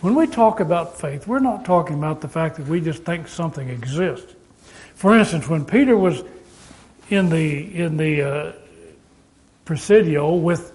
When 0.00 0.14
we 0.14 0.26
talk 0.26 0.60
about 0.60 0.98
faith, 0.98 1.26
we're 1.26 1.38
not 1.38 1.64
talking 1.64 1.96
about 1.96 2.20
the 2.20 2.28
fact 2.28 2.56
that 2.56 2.66
we 2.66 2.80
just 2.80 3.02
think 3.02 3.28
something 3.28 3.68
exists. 3.68 4.34
For 4.94 5.18
instance, 5.18 5.48
when 5.48 5.64
Peter 5.64 5.96
was 5.96 6.22
in 7.10 7.28
the 7.28 7.74
in 7.74 7.96
the 7.96 8.22
uh, 8.22 8.52
Presidio 9.64 10.34
with 10.34 10.72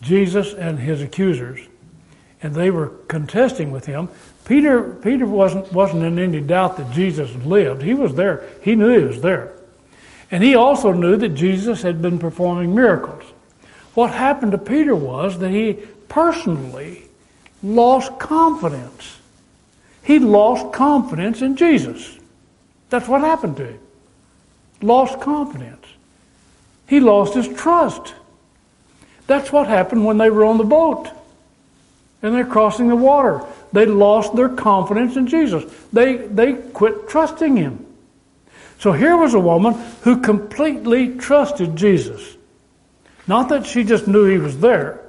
Jesus 0.00 0.52
and 0.52 0.78
his 0.78 1.02
accusers, 1.02 1.60
and 2.42 2.54
they 2.54 2.70
were 2.70 2.88
contesting 3.08 3.70
with 3.70 3.86
him. 3.86 4.08
Peter 4.44 4.82
Peter 4.82 5.26
wasn't 5.26 5.72
wasn't 5.72 6.02
in 6.04 6.18
any 6.18 6.40
doubt 6.40 6.76
that 6.76 6.92
Jesus 6.92 7.34
lived. 7.44 7.82
He 7.82 7.94
was 7.94 8.14
there. 8.14 8.44
He 8.62 8.74
knew 8.74 8.98
he 8.98 9.04
was 9.04 9.20
there. 9.20 9.52
And 10.30 10.42
he 10.42 10.54
also 10.54 10.92
knew 10.92 11.16
that 11.16 11.30
Jesus 11.30 11.82
had 11.82 12.02
been 12.02 12.18
performing 12.18 12.74
miracles. 12.74 13.22
What 13.94 14.10
happened 14.10 14.52
to 14.52 14.58
Peter 14.58 14.94
was 14.94 15.38
that 15.38 15.50
he 15.50 15.74
personally 16.08 17.02
lost 17.62 18.18
confidence. 18.18 19.18
He 20.02 20.18
lost 20.18 20.72
confidence 20.72 21.42
in 21.42 21.56
Jesus. 21.56 22.18
That's 22.90 23.08
what 23.08 23.22
happened 23.22 23.56
to 23.56 23.66
him. 23.66 23.80
Lost 24.82 25.20
confidence. 25.20 25.86
He 26.86 27.00
lost 27.00 27.34
his 27.34 27.48
trust. 27.48 28.14
That's 29.26 29.50
what 29.50 29.66
happened 29.66 30.04
when 30.04 30.18
they 30.18 30.30
were 30.30 30.44
on 30.44 30.58
the 30.58 30.64
boat 30.64 31.10
and 32.22 32.34
they're 32.34 32.44
crossing 32.44 32.88
the 32.88 32.96
water. 32.96 33.44
They 33.72 33.86
lost 33.86 34.34
their 34.34 34.48
confidence 34.48 35.16
in 35.16 35.26
Jesus. 35.26 35.64
They, 35.92 36.16
they 36.16 36.54
quit 36.54 37.08
trusting 37.08 37.56
him. 37.56 37.84
So 38.78 38.92
here 38.92 39.16
was 39.16 39.34
a 39.34 39.40
woman 39.40 39.74
who 40.02 40.20
completely 40.20 41.16
trusted 41.16 41.76
Jesus. 41.76 42.36
Not 43.26 43.48
that 43.48 43.66
she 43.66 43.84
just 43.84 44.06
knew 44.06 44.26
he 44.26 44.38
was 44.38 44.58
there. 44.60 45.02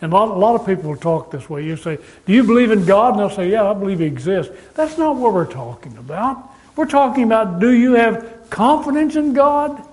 And 0.00 0.12
a 0.12 0.16
lot, 0.16 0.28
a 0.28 0.38
lot 0.38 0.54
of 0.56 0.66
people 0.66 0.96
talk 0.96 1.30
this 1.30 1.48
way. 1.48 1.64
You 1.64 1.76
say, 1.76 1.98
Do 2.26 2.32
you 2.32 2.42
believe 2.42 2.72
in 2.72 2.84
God? 2.84 3.10
And 3.10 3.20
they'll 3.20 3.30
say, 3.30 3.50
Yeah, 3.50 3.70
I 3.70 3.74
believe 3.74 4.00
he 4.00 4.06
exists. 4.06 4.52
That's 4.74 4.98
not 4.98 5.16
what 5.16 5.32
we're 5.32 5.46
talking 5.46 5.96
about. 5.96 6.50
We're 6.74 6.86
talking 6.86 7.24
about 7.24 7.60
do 7.60 7.70
you 7.70 7.94
have 7.94 8.50
confidence 8.50 9.14
in 9.14 9.32
God? 9.32 9.86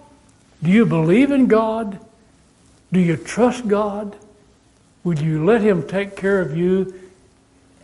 Do 0.64 0.72
you 0.72 0.86
believe 0.86 1.32
in 1.32 1.48
God? 1.48 2.00
Do 2.91 3.00
you 3.00 3.17
trust 3.17 3.67
God? 3.67 4.15
Would 5.03 5.19
you 5.19 5.46
let 5.46 5.62
Him 5.62 5.88
take 5.88 6.15
care 6.15 6.41
of 6.41 6.58
you 6.58 6.93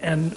and 0.01 0.35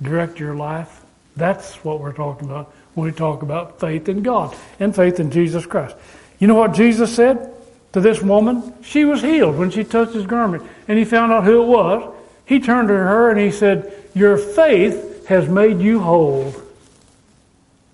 direct 0.00 0.38
your 0.38 0.54
life? 0.54 1.02
That's 1.36 1.76
what 1.84 2.00
we're 2.00 2.12
talking 2.12 2.48
about 2.48 2.72
when 2.94 3.06
we 3.06 3.12
talk 3.12 3.42
about 3.42 3.80
faith 3.80 4.08
in 4.08 4.22
God 4.22 4.54
and 4.78 4.94
faith 4.94 5.20
in 5.20 5.30
Jesus 5.30 5.66
Christ. 5.66 5.96
You 6.38 6.46
know 6.46 6.54
what 6.54 6.72
Jesus 6.72 7.14
said 7.14 7.52
to 7.92 8.00
this 8.00 8.20
woman? 8.22 8.74
She 8.82 9.04
was 9.04 9.22
healed 9.22 9.56
when 9.56 9.70
she 9.70 9.84
touched 9.84 10.14
his 10.14 10.26
garment. 10.26 10.68
And 10.88 10.98
he 10.98 11.04
found 11.04 11.32
out 11.32 11.44
who 11.44 11.62
it 11.62 11.66
was. 11.66 12.14
He 12.46 12.60
turned 12.60 12.88
to 12.88 12.94
her 12.94 13.30
and 13.30 13.38
he 13.38 13.50
said, 13.50 13.92
Your 14.14 14.36
faith 14.36 15.26
has 15.28 15.48
made 15.48 15.80
you 15.80 16.00
whole. 16.00 16.52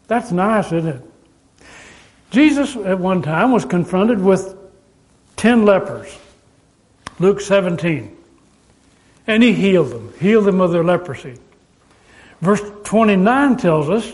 That's 0.09 0.33
nice, 0.33 0.73
isn't 0.73 0.87
it? 0.87 1.03
Jesus 2.31 2.77
at 2.77 2.99
one 2.99 3.23
time 3.23 3.53
was 3.53 3.65
confronted 3.65 4.21
with 4.21 4.57
10 5.37 5.65
lepers. 5.65 6.17
Luke 7.19 7.41
17. 7.41 8.17
And 9.27 9.43
he 9.43 9.53
healed 9.53 9.91
them, 9.91 10.13
healed 10.19 10.45
them 10.45 10.61
of 10.61 10.73
their 10.73 10.85
leprosy. 10.85 11.39
Verse 12.41 12.63
29 12.85 13.57
tells 13.57 13.89
us 13.89 14.13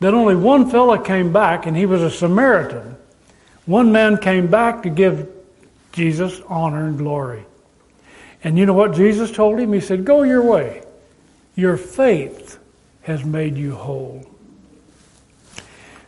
that 0.00 0.14
only 0.14 0.36
one 0.36 0.70
fellow 0.70 0.98
came 0.98 1.32
back, 1.32 1.66
and 1.66 1.76
he 1.76 1.86
was 1.86 2.02
a 2.02 2.10
Samaritan. 2.10 2.96
One 3.66 3.92
man 3.92 4.16
came 4.18 4.46
back 4.46 4.82
to 4.82 4.90
give 4.90 5.28
Jesus 5.92 6.40
honor 6.48 6.86
and 6.86 6.98
glory. 6.98 7.44
And 8.42 8.56
you 8.56 8.66
know 8.66 8.74
what 8.74 8.94
Jesus 8.94 9.30
told 9.30 9.58
him? 9.58 9.72
He 9.72 9.80
said, 9.80 10.04
Go 10.04 10.22
your 10.22 10.42
way. 10.42 10.82
Your 11.56 11.76
faith 11.76 12.58
has 13.02 13.24
made 13.24 13.56
you 13.56 13.74
whole. 13.74 14.24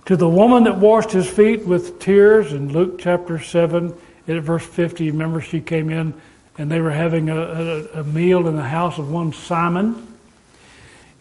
To 0.06 0.16
the 0.16 0.28
woman 0.28 0.64
that 0.64 0.78
washed 0.78 1.12
his 1.12 1.28
feet 1.28 1.66
with 1.66 2.00
tears 2.00 2.52
in 2.52 2.72
Luke 2.72 2.98
chapter 3.00 3.38
7, 3.38 3.94
at 4.36 4.42
verse 4.42 4.64
50, 4.64 5.10
remember 5.10 5.40
she 5.40 5.60
came 5.60 5.90
in 5.90 6.14
and 6.58 6.70
they 6.70 6.80
were 6.80 6.90
having 6.90 7.30
a, 7.30 7.36
a, 7.36 8.00
a 8.00 8.04
meal 8.04 8.46
in 8.46 8.56
the 8.56 8.62
house 8.62 8.98
of 8.98 9.10
one 9.10 9.32
Simon. 9.32 10.06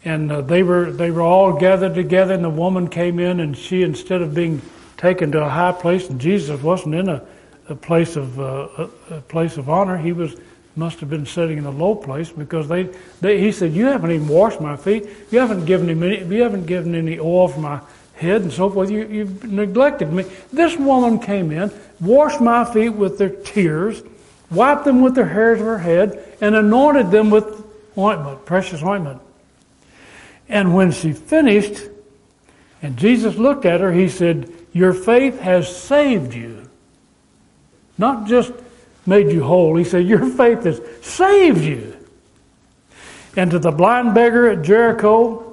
And 0.03 0.31
uh, 0.31 0.41
they 0.41 0.63
were 0.63 0.91
they 0.91 1.11
were 1.11 1.21
all 1.21 1.53
gathered 1.53 1.95
together, 1.95 2.33
and 2.33 2.43
the 2.43 2.49
woman 2.49 2.87
came 2.87 3.19
in, 3.19 3.39
and 3.39 3.57
she 3.57 3.83
instead 3.83 4.21
of 4.21 4.33
being 4.33 4.61
taken 4.97 5.31
to 5.31 5.43
a 5.43 5.49
high 5.49 5.71
place, 5.71 6.09
and 6.09 6.19
Jesus 6.19 6.61
wasn't 6.61 6.95
in 6.95 7.09
a, 7.09 7.21
a 7.67 7.75
place 7.75 8.15
of 8.15 8.39
uh, 8.39 8.87
a, 9.09 9.21
place 9.21 9.57
of 9.57 9.69
honor. 9.69 9.97
He 9.97 10.13
was 10.13 10.35
must 10.75 10.99
have 11.01 11.09
been 11.09 11.25
sitting 11.25 11.57
in 11.57 11.65
a 11.65 11.71
low 11.71 11.95
place 11.95 12.29
because 12.29 12.69
they, 12.69 12.89
they 13.19 13.41
he 13.41 13.51
said, 13.51 13.73
"You 13.73 13.85
haven't 13.85 14.11
even 14.11 14.27
washed 14.27 14.61
my 14.61 14.77
feet. 14.77 15.07
You 15.31 15.39
haven't 15.39 15.65
given 15.65 15.89
him 15.89 16.01
any. 16.01 16.23
You 16.23 16.43
haven't 16.43 16.65
given 16.65 16.95
any 16.95 17.19
oil 17.19 17.49
for 17.49 17.59
my 17.59 17.81
head 18.19 18.41
and 18.41 18.51
so 18.51 18.69
forth. 18.69 18.89
You, 18.91 19.07
you've 19.07 19.43
neglected 19.43 20.11
me." 20.11 20.25
This 20.53 20.77
woman 20.77 21.19
came 21.19 21.51
in, 21.51 21.71
washed 21.99 22.41
my 22.41 22.65
feet 22.65 22.89
with 22.89 23.17
their 23.17 23.29
tears, 23.29 24.01
wiped 24.51 24.85
them 24.85 25.01
with 25.01 25.15
the 25.15 25.25
hairs 25.25 25.59
of 25.59 25.65
her 25.65 25.79
head, 25.79 26.23
and 26.41 26.55
anointed 26.55 27.11
them 27.11 27.29
with 27.29 27.45
ointment, 27.97 28.45
precious 28.45 28.83
ointment. 28.83 29.21
And 30.47 30.73
when 30.73 30.91
she 30.91 31.13
finished, 31.13 31.83
and 32.81 32.97
Jesus 32.97 33.35
looked 33.35 33.65
at 33.65 33.81
her, 33.81 33.91
he 33.91 34.09
said, 34.09 34.51
Your 34.73 34.93
faith 34.93 35.39
has 35.39 35.73
saved 35.75 36.33
you. 36.33 36.69
Not 37.97 38.27
just 38.27 38.51
made 39.05 39.31
you 39.31 39.43
whole. 39.43 39.75
He 39.75 39.83
said, 39.83 40.07
Your 40.07 40.25
faith 40.29 40.63
has 40.63 40.81
saved 41.01 41.63
you. 41.63 41.95
And 43.35 43.51
to 43.51 43.59
the 43.59 43.71
blind 43.71 44.15
beggar 44.15 44.49
at 44.49 44.63
Jericho, 44.63 45.48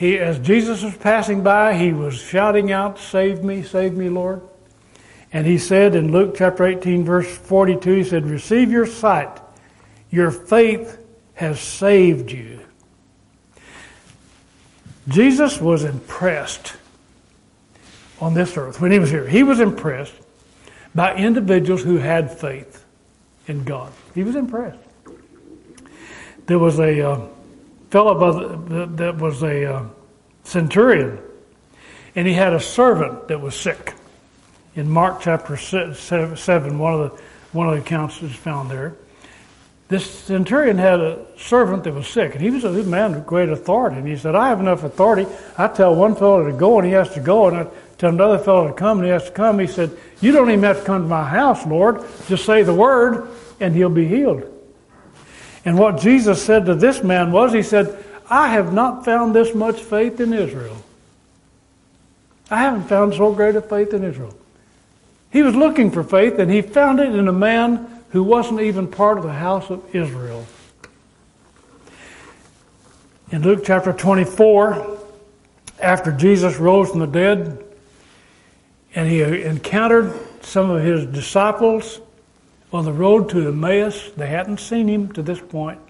he, 0.00 0.18
as 0.18 0.38
Jesus 0.38 0.82
was 0.82 0.96
passing 0.96 1.42
by, 1.42 1.76
he 1.76 1.92
was 1.92 2.14
shouting 2.14 2.72
out, 2.72 2.98
Save 2.98 3.44
me, 3.44 3.62
save 3.62 3.92
me, 3.92 4.08
Lord. 4.08 4.40
And 5.30 5.46
he 5.46 5.58
said 5.58 5.94
in 5.94 6.10
Luke 6.10 6.36
chapter 6.38 6.64
18, 6.64 7.04
verse 7.04 7.28
42, 7.36 7.96
he 7.96 8.04
said, 8.04 8.24
Receive 8.24 8.70
your 8.70 8.86
sight. 8.86 9.42
Your 10.10 10.30
faith 10.30 11.04
has 11.34 11.60
saved 11.60 12.32
you. 12.32 12.60
Jesus 15.06 15.60
was 15.60 15.84
impressed 15.84 16.78
on 18.22 18.32
this 18.32 18.56
earth 18.56 18.80
when 18.80 18.92
he 18.92 18.98
was 18.98 19.10
here. 19.10 19.28
He 19.28 19.42
was 19.42 19.60
impressed 19.60 20.14
by 20.94 21.14
individuals 21.14 21.82
who 21.82 21.98
had 21.98 22.38
faith 22.40 22.86
in 23.46 23.64
God. 23.64 23.92
He 24.14 24.22
was 24.22 24.34
impressed. 24.34 24.78
There 26.46 26.58
was 26.58 26.78
a 26.78 27.06
uh, 27.06 27.26
the, 27.90 28.88
that 28.96 29.16
was 29.18 29.42
a 29.42 29.74
uh, 29.74 29.84
centurion, 30.44 31.18
and 32.14 32.26
he 32.26 32.34
had 32.34 32.52
a 32.52 32.60
servant 32.60 33.28
that 33.28 33.40
was 33.40 33.54
sick. 33.54 33.94
In 34.74 34.88
Mark 34.88 35.20
chapter 35.20 35.56
seven, 35.56 36.78
one 36.78 36.94
of 36.94 37.00
the 37.00 37.22
one 37.52 37.68
of 37.68 37.74
the 37.74 37.80
accounts 37.80 38.22
is 38.22 38.34
found 38.34 38.70
there 38.70 38.94
this 39.90 40.08
centurion 40.08 40.78
had 40.78 41.00
a 41.00 41.26
servant 41.36 41.82
that 41.82 41.92
was 41.92 42.06
sick, 42.06 42.34
and 42.34 42.40
he 42.40 42.48
was 42.48 42.62
a 42.62 42.70
man 42.84 43.12
of 43.12 43.26
great 43.26 43.48
authority. 43.48 43.96
And 43.96 44.06
he 44.06 44.16
said, 44.16 44.36
I 44.36 44.48
have 44.48 44.60
enough 44.60 44.84
authority. 44.84 45.26
I 45.58 45.66
tell 45.66 45.96
one 45.96 46.14
fellow 46.14 46.48
to 46.48 46.56
go, 46.56 46.78
and 46.78 46.86
he 46.86 46.92
has 46.92 47.12
to 47.14 47.20
go, 47.20 47.48
and 47.48 47.56
I 47.56 47.66
tell 47.98 48.10
another 48.10 48.38
fellow 48.38 48.68
to 48.68 48.72
come, 48.72 48.98
and 48.98 49.06
he 49.06 49.10
has 49.10 49.24
to 49.24 49.32
come. 49.32 49.58
He 49.58 49.66
said, 49.66 49.90
You 50.20 50.30
don't 50.30 50.48
even 50.48 50.62
have 50.62 50.78
to 50.78 50.84
come 50.84 51.02
to 51.02 51.08
my 51.08 51.28
house, 51.28 51.66
Lord. 51.66 52.04
Just 52.28 52.44
say 52.44 52.62
the 52.62 52.72
word, 52.72 53.30
and 53.58 53.74
he'll 53.74 53.90
be 53.90 54.06
healed. 54.06 54.44
And 55.64 55.78
what 55.78 56.00
Jesus 56.00 56.42
said 56.42 56.66
to 56.66 56.74
this 56.74 57.02
man 57.02 57.32
was, 57.32 57.52
He 57.52 57.62
said, 57.62 58.02
I 58.28 58.48
have 58.48 58.72
not 58.72 59.04
found 59.04 59.34
this 59.34 59.54
much 59.54 59.80
faith 59.80 60.20
in 60.20 60.32
Israel. 60.32 60.76
I 62.50 62.58
haven't 62.58 62.84
found 62.84 63.14
so 63.14 63.32
great 63.32 63.56
a 63.56 63.60
faith 63.60 63.92
in 63.92 64.04
Israel. 64.04 64.34
He 65.30 65.42
was 65.42 65.54
looking 65.54 65.90
for 65.90 66.02
faith, 66.02 66.38
and 66.38 66.50
he 66.50 66.62
found 66.62 66.98
it 66.98 67.14
in 67.14 67.28
a 67.28 67.32
man 67.32 68.02
who 68.10 68.22
wasn't 68.22 68.60
even 68.60 68.88
part 68.88 69.18
of 69.18 69.24
the 69.24 69.32
house 69.32 69.70
of 69.70 69.94
Israel. 69.94 70.46
In 73.30 73.42
Luke 73.42 73.62
chapter 73.64 73.92
24, 73.92 74.98
after 75.80 76.10
Jesus 76.10 76.56
rose 76.56 76.90
from 76.90 77.00
the 77.00 77.06
dead, 77.06 77.64
and 78.94 79.08
he 79.08 79.22
encountered 79.22 80.12
some 80.42 80.70
of 80.70 80.82
his 80.82 81.06
disciples 81.06 82.00
on 82.72 82.84
the 82.84 82.92
road 82.92 83.28
to 83.30 83.48
Emmaus. 83.48 84.10
They 84.16 84.28
hadn't 84.28 84.60
seen 84.60 84.88
him 84.88 85.12
to 85.12 85.22
this 85.22 85.40
point. 85.40 85.80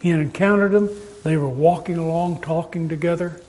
He 0.00 0.10
had 0.10 0.20
encountered 0.20 0.72
them. 0.72 0.88
They 1.22 1.36
were 1.36 1.48
walking 1.48 1.98
along, 1.98 2.40
talking 2.40 2.88
together. 2.88 3.40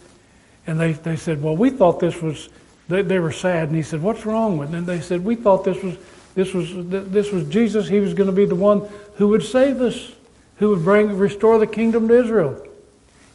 And 0.68 0.80
they, 0.80 0.94
they 0.94 1.16
said, 1.16 1.42
Well, 1.42 1.56
we 1.56 1.70
thought 1.70 2.00
this 2.00 2.22
was, 2.22 2.50
they, 2.88 3.02
they 3.02 3.20
were 3.20 3.32
sad. 3.32 3.70
And 3.70 3.76
he 3.76 3.84
said, 3.84 4.02
What's 4.02 4.26
wrong 4.26 4.58
with 4.58 4.72
them? 4.72 4.80
And 4.80 4.88
they 4.88 5.02
said, 5.02 5.24
We 5.24 5.36
thought 5.36 5.64
this 5.64 5.82
was, 5.82 5.98
this 6.36 6.54
was, 6.54 6.70
this 6.88 7.32
was 7.32 7.48
Jesus. 7.50 7.88
He 7.88 8.00
was 8.00 8.14
going 8.14 8.28
to 8.28 8.36
be 8.36 8.46
the 8.46 8.56
one 8.56 8.88
who 9.16 9.30
would 9.30 9.44
save 9.44 9.82
us, 9.82 10.12
who 10.58 10.70
would 10.70 10.84
bring, 10.84 11.18
restore 11.18 11.58
the 11.58 11.68
kingdom 11.68 12.08
to 12.08 12.20
Israel. 12.20 12.68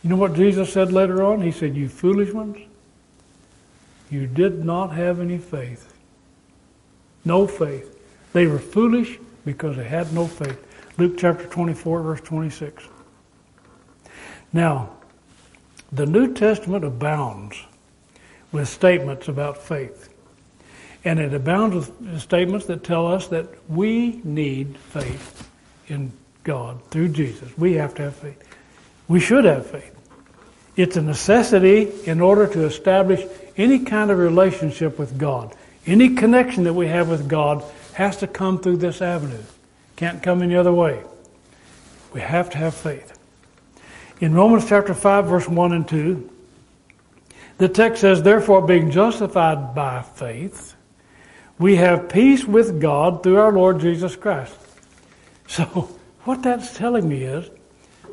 You 0.03 0.11
know 0.11 0.17
what 0.17 0.35
Jesus 0.35 0.73
said 0.73 0.93
later 0.93 1.23
on? 1.23 1.43
He 1.43 1.53
said, 1.53 1.75
You 1.75 1.89
foolish 1.89 2.33
ones, 2.33 2.59
you 4.11 4.27
did 4.27 4.65
not 4.65 4.89
have 4.89 5.21
any 5.21 5.39
faith. 5.39 5.93
No 7.25 7.47
faith. 7.47 7.93
They 8.33 8.47
were 8.47 8.59
foolish 8.59 9.19
because 9.47 9.77
they 9.77 9.85
had 9.85 10.13
no 10.13 10.27
faith. 10.27 10.63
Luke 10.99 11.17
chapter 11.17 11.47
24, 11.47 12.03
verse 12.03 12.21
26. 12.21 12.85
Now, 14.53 14.91
the 15.91 16.05
New 16.05 16.35
Testament 16.35 16.85
abounds 16.85 17.57
with 18.53 18.69
statements 18.69 19.29
about 19.29 19.57
faith. 19.57 20.13
And 21.05 21.21
it 21.21 21.33
abounds 21.33 21.75
with 21.75 22.21
statements 22.21 22.67
that 22.67 22.83
tell 22.83 23.07
us 23.07 23.29
that 23.29 23.47
we 23.71 24.21
need 24.25 24.77
faith 24.77 25.49
in 25.87 26.13
God 26.43 26.83
through 26.91 27.11
Jesus. 27.11 27.57
We 27.57 27.75
have 27.75 27.95
to 27.95 28.03
have 28.03 28.17
faith. 28.17 28.43
We 29.07 29.21
should 29.21 29.45
have 29.45 29.67
faith. 29.67 29.93
It's 30.75 30.97
a 30.97 31.03
necessity 31.03 31.93
in 32.05 32.21
order 32.21 32.47
to 32.49 32.65
establish 32.65 33.25
any 33.57 33.79
kind 33.79 34.11
of 34.11 34.19
relationship 34.19 34.99
with 34.99 35.17
God. 35.17 35.55
Any 35.87 36.15
connection 36.17 36.65
that 36.65 36.75
we 36.75 36.89
have 36.89 37.09
with 37.09 37.29
God 37.29 37.63
has 37.97 38.19
to 38.19 38.27
come 38.27 38.59
through 38.59 38.77
this 38.77 39.01
avenue. 39.01 39.43
Can't 39.97 40.23
come 40.23 40.43
any 40.43 40.55
other 40.55 40.73
way. 40.73 41.03
We 42.13 42.21
have 42.21 42.51
to 42.51 42.59
have 42.59 42.75
faith. 42.75 43.19
In 44.21 44.35
Romans 44.35 44.69
chapter 44.69 44.93
5, 44.93 45.27
verse 45.27 45.49
1 45.49 45.73
and 45.73 45.89
2, 45.89 46.31
the 47.57 47.71
text 47.71 48.03
says, 48.03 48.23
Therefore, 48.23 48.61
being 48.67 48.91
justified 48.91 49.75
by 49.75 50.03
faith, 50.03 50.75
we 51.59 51.77
have 51.77 52.11
peace 52.11 52.45
with 52.45 52.83
God 52.83 53.23
through 53.23 53.39
our 53.39 53.51
Lord 53.51 53.81
Jesus 53.81 54.15
Christ. 54.15 54.55
So, 55.47 55.65
what 56.25 56.43
that's 56.43 56.77
telling 56.77 57.09
me 57.09 57.23
is 57.23 57.49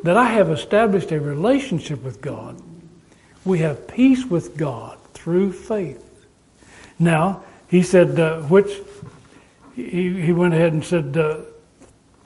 that 0.03 0.15
I 0.15 0.29
have 0.29 0.49
established 0.49 1.11
a 1.11 1.19
relationship 1.19 2.01
with 2.03 2.21
God. 2.21 2.61
We 3.43 3.59
have 3.59 3.89
peace 3.89 4.23
with 4.23 4.55
God 4.55 4.97
through 5.13 5.51
faith. 5.51 6.25
Now, 6.97 7.43
he 7.67 7.83
said, 7.83 8.17
uh, 8.17 8.43
which, 8.43 8.79
he, 9.75 10.21
he 10.21 10.31
went 10.31 10.53
ahead 10.53 10.73
and 10.73 10.83
said, 10.83 11.17
uh, 11.17 11.41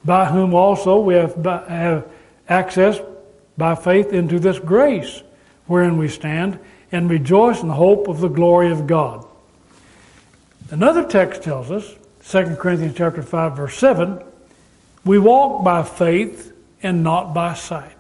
by 0.04 0.26
whom 0.26 0.54
also 0.54 1.00
we 1.00 1.16
have, 1.16 1.36
have 1.46 2.08
access 2.48 3.00
by 3.58 3.76
faith 3.76 4.14
into 4.14 4.40
this 4.40 4.60
grace 4.60 5.22
wherein 5.66 5.98
we 5.98 6.08
stand 6.08 6.60
and 6.92 7.10
rejoice 7.10 7.62
in 7.62 7.68
the 7.68 7.74
hope 7.74 8.08
of 8.08 8.22
the 8.22 8.30
glory 8.30 8.72
of 8.72 8.88
God. 8.88 9.26
Another 10.70 11.04
text 11.04 11.44
tells 11.44 11.72
us, 11.72 11.96
2 12.30 12.56
Corinthians 12.56 12.96
chapter 12.98 13.22
5 13.22 13.58
verse 13.58 13.78
7, 13.78 14.22
we 15.06 15.18
walk 15.18 15.64
by 15.64 15.84
faith 15.84 16.54
and 16.84 17.04
not 17.04 17.34
by 17.34 17.54
sight. 17.54 17.92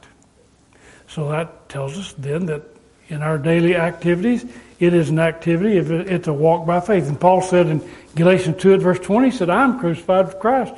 So 1.07 1.29
that 1.29 1.69
tells 1.69 1.97
us 1.97 2.13
then 2.17 2.45
that 2.47 2.63
in 3.07 3.23
our 3.23 3.37
daily 3.37 3.75
activities, 3.75 4.45
it 4.79 4.93
is 4.93 5.09
an 5.09 5.19
activity, 5.19 5.77
it's 5.77 6.27
a 6.27 6.33
walk 6.33 6.65
by 6.67 6.79
faith. 6.79 7.07
And 7.07 7.19
Paul 7.19 7.41
said 7.41 7.67
in 7.67 7.81
Galatians 8.15 8.61
2 8.61 8.75
at 8.75 8.81
verse 8.81 8.99
20, 8.99 9.29
he 9.29 9.35
said, 9.35 9.49
I 9.49 9.63
am 9.63 9.79
crucified 9.79 10.27
with 10.27 10.39
Christ. 10.39 10.73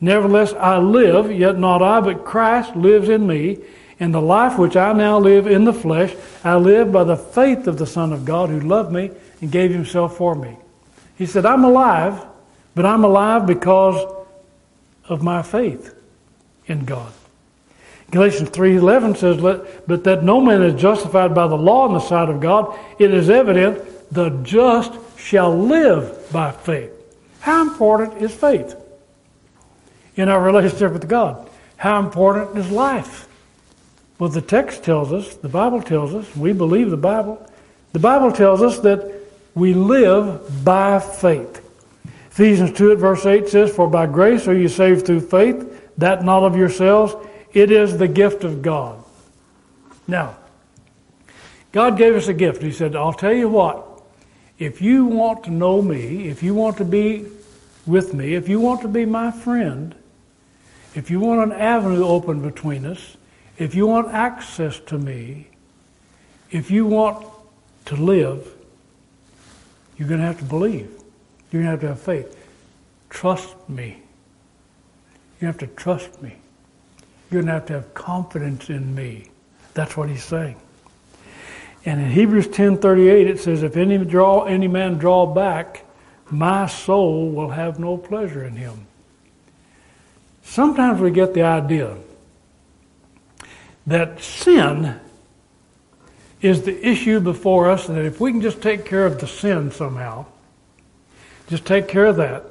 Nevertheless, 0.00 0.52
I 0.54 0.78
live, 0.78 1.30
yet 1.32 1.58
not 1.58 1.82
I, 1.82 2.00
but 2.00 2.24
Christ 2.24 2.76
lives 2.76 3.08
in 3.08 3.26
me. 3.26 3.58
And 3.98 4.14
the 4.14 4.20
life 4.20 4.58
which 4.58 4.76
I 4.76 4.94
now 4.94 5.18
live 5.18 5.46
in 5.46 5.64
the 5.64 5.74
flesh, 5.74 6.14
I 6.42 6.56
live 6.56 6.90
by 6.90 7.04
the 7.04 7.18
faith 7.18 7.66
of 7.66 7.76
the 7.76 7.86
Son 7.86 8.12
of 8.12 8.24
God 8.24 8.48
who 8.48 8.60
loved 8.60 8.92
me 8.92 9.10
and 9.42 9.52
gave 9.52 9.70
himself 9.70 10.16
for 10.16 10.34
me. 10.34 10.56
He 11.18 11.26
said, 11.26 11.44
I'm 11.44 11.64
alive, 11.64 12.24
but 12.74 12.86
I'm 12.86 13.04
alive 13.04 13.46
because 13.46 14.10
of 15.04 15.22
my 15.22 15.42
faith 15.42 15.94
in 16.66 16.86
God. 16.86 17.12
Galatians 18.10 18.50
3:11 18.50 19.14
says, 19.14 19.36
"But 19.36 20.04
that 20.04 20.24
no 20.24 20.40
man 20.40 20.62
is 20.62 20.80
justified 20.80 21.34
by 21.34 21.46
the 21.46 21.56
law 21.56 21.86
in 21.86 21.94
the 21.94 22.00
sight 22.00 22.28
of 22.28 22.40
God, 22.40 22.74
it 22.98 23.14
is 23.14 23.30
evident 23.30 23.78
the 24.12 24.30
just 24.42 24.92
shall 25.16 25.56
live 25.56 26.30
by 26.32 26.50
faith." 26.50 26.90
How 27.40 27.62
important 27.62 28.20
is 28.20 28.32
faith? 28.32 28.74
in 30.20 30.28
our 30.28 30.40
relationship 30.40 30.92
with 30.92 31.08
God. 31.08 31.48
How 31.76 31.98
important 31.98 32.56
is 32.58 32.70
life? 32.70 33.26
Well, 34.18 34.28
the 34.28 34.42
text 34.42 34.84
tells 34.84 35.12
us, 35.12 35.34
the 35.36 35.48
Bible 35.48 35.80
tells 35.82 36.14
us, 36.14 36.36
we 36.36 36.52
believe 36.52 36.90
the 36.90 36.96
Bible. 36.96 37.44
The 37.92 37.98
Bible 37.98 38.32
tells 38.32 38.60
us 38.60 38.80
that 38.80 39.10
we 39.54 39.72
live 39.72 40.64
by 40.64 40.98
faith. 40.98 41.66
Ephesians 42.30 42.76
2 42.76 42.92
at 42.92 42.98
verse 42.98 43.24
8 43.24 43.48
says, 43.48 43.74
For 43.74 43.88
by 43.88 44.06
grace 44.06 44.46
are 44.46 44.54
you 44.54 44.68
saved 44.68 45.06
through 45.06 45.20
faith, 45.20 45.66
that 45.98 46.22
not 46.22 46.42
of 46.42 46.56
yourselves, 46.56 47.14
it 47.52 47.70
is 47.70 47.98
the 47.98 48.08
gift 48.08 48.44
of 48.44 48.62
God. 48.62 49.02
Now, 50.06 50.36
God 51.72 51.96
gave 51.96 52.14
us 52.14 52.28
a 52.28 52.34
gift. 52.34 52.62
He 52.62 52.72
said, 52.72 52.96
I'll 52.96 53.12
tell 53.12 53.32
you 53.32 53.48
what, 53.48 53.86
if 54.58 54.82
you 54.82 55.06
want 55.06 55.44
to 55.44 55.50
know 55.50 55.80
me, 55.80 56.28
if 56.28 56.42
you 56.42 56.54
want 56.54 56.76
to 56.78 56.84
be 56.84 57.26
with 57.86 58.12
me, 58.12 58.34
if 58.34 58.48
you 58.48 58.60
want 58.60 58.82
to 58.82 58.88
be 58.88 59.04
my 59.04 59.30
friend, 59.30 59.94
if 60.94 61.10
you 61.10 61.20
want 61.20 61.52
an 61.52 61.58
avenue 61.58 62.04
open 62.04 62.42
between 62.42 62.84
us, 62.84 63.16
if 63.58 63.74
you 63.74 63.86
want 63.86 64.12
access 64.12 64.80
to 64.80 64.98
me, 64.98 65.48
if 66.50 66.70
you 66.70 66.86
want 66.86 67.26
to 67.86 67.96
live, 67.96 68.54
you're 69.96 70.08
going 70.08 70.20
to 70.20 70.26
have 70.26 70.38
to 70.38 70.44
believe. 70.44 70.90
You're 71.50 71.62
going 71.62 71.64
to 71.64 71.70
have 71.70 71.80
to 71.80 71.88
have 71.88 72.00
faith. 72.00 72.36
Trust 73.08 73.54
me. 73.68 74.02
You 75.40 75.46
have 75.46 75.58
to 75.58 75.66
trust 75.66 76.20
me. 76.22 76.36
You're 77.30 77.42
going 77.42 77.46
to 77.46 77.52
have 77.52 77.66
to 77.66 77.72
have 77.74 77.94
confidence 77.94 78.70
in 78.70 78.94
me. 78.94 79.30
That's 79.74 79.96
what 79.96 80.08
he's 80.08 80.24
saying. 80.24 80.56
And 81.84 82.00
in 82.00 82.10
Hebrews 82.10 82.48
10:38 82.48 83.26
it 83.26 83.40
says 83.40 83.62
if 83.62 83.76
any 83.76 83.96
draw 84.04 84.44
any 84.44 84.68
man 84.68 84.98
draw 84.98 85.26
back 85.26 85.84
my 86.30 86.66
soul 86.66 87.30
will 87.30 87.50
have 87.50 87.78
no 87.78 87.96
pleasure 87.96 88.44
in 88.44 88.56
him. 88.56 88.86
Sometimes 90.42 91.00
we 91.00 91.10
get 91.10 91.34
the 91.34 91.42
idea 91.42 91.96
that 93.86 94.20
sin 94.20 95.00
is 96.40 96.62
the 96.62 96.88
issue 96.88 97.20
before 97.20 97.70
us, 97.70 97.88
and 97.88 97.98
that 97.98 98.04
if 98.04 98.20
we 98.20 98.30
can 98.30 98.40
just 98.40 98.62
take 98.62 98.84
care 98.84 99.04
of 99.04 99.20
the 99.20 99.26
sin 99.26 99.70
somehow, 99.70 100.24
just 101.48 101.66
take 101.66 101.88
care 101.88 102.06
of 102.06 102.16
that, 102.16 102.44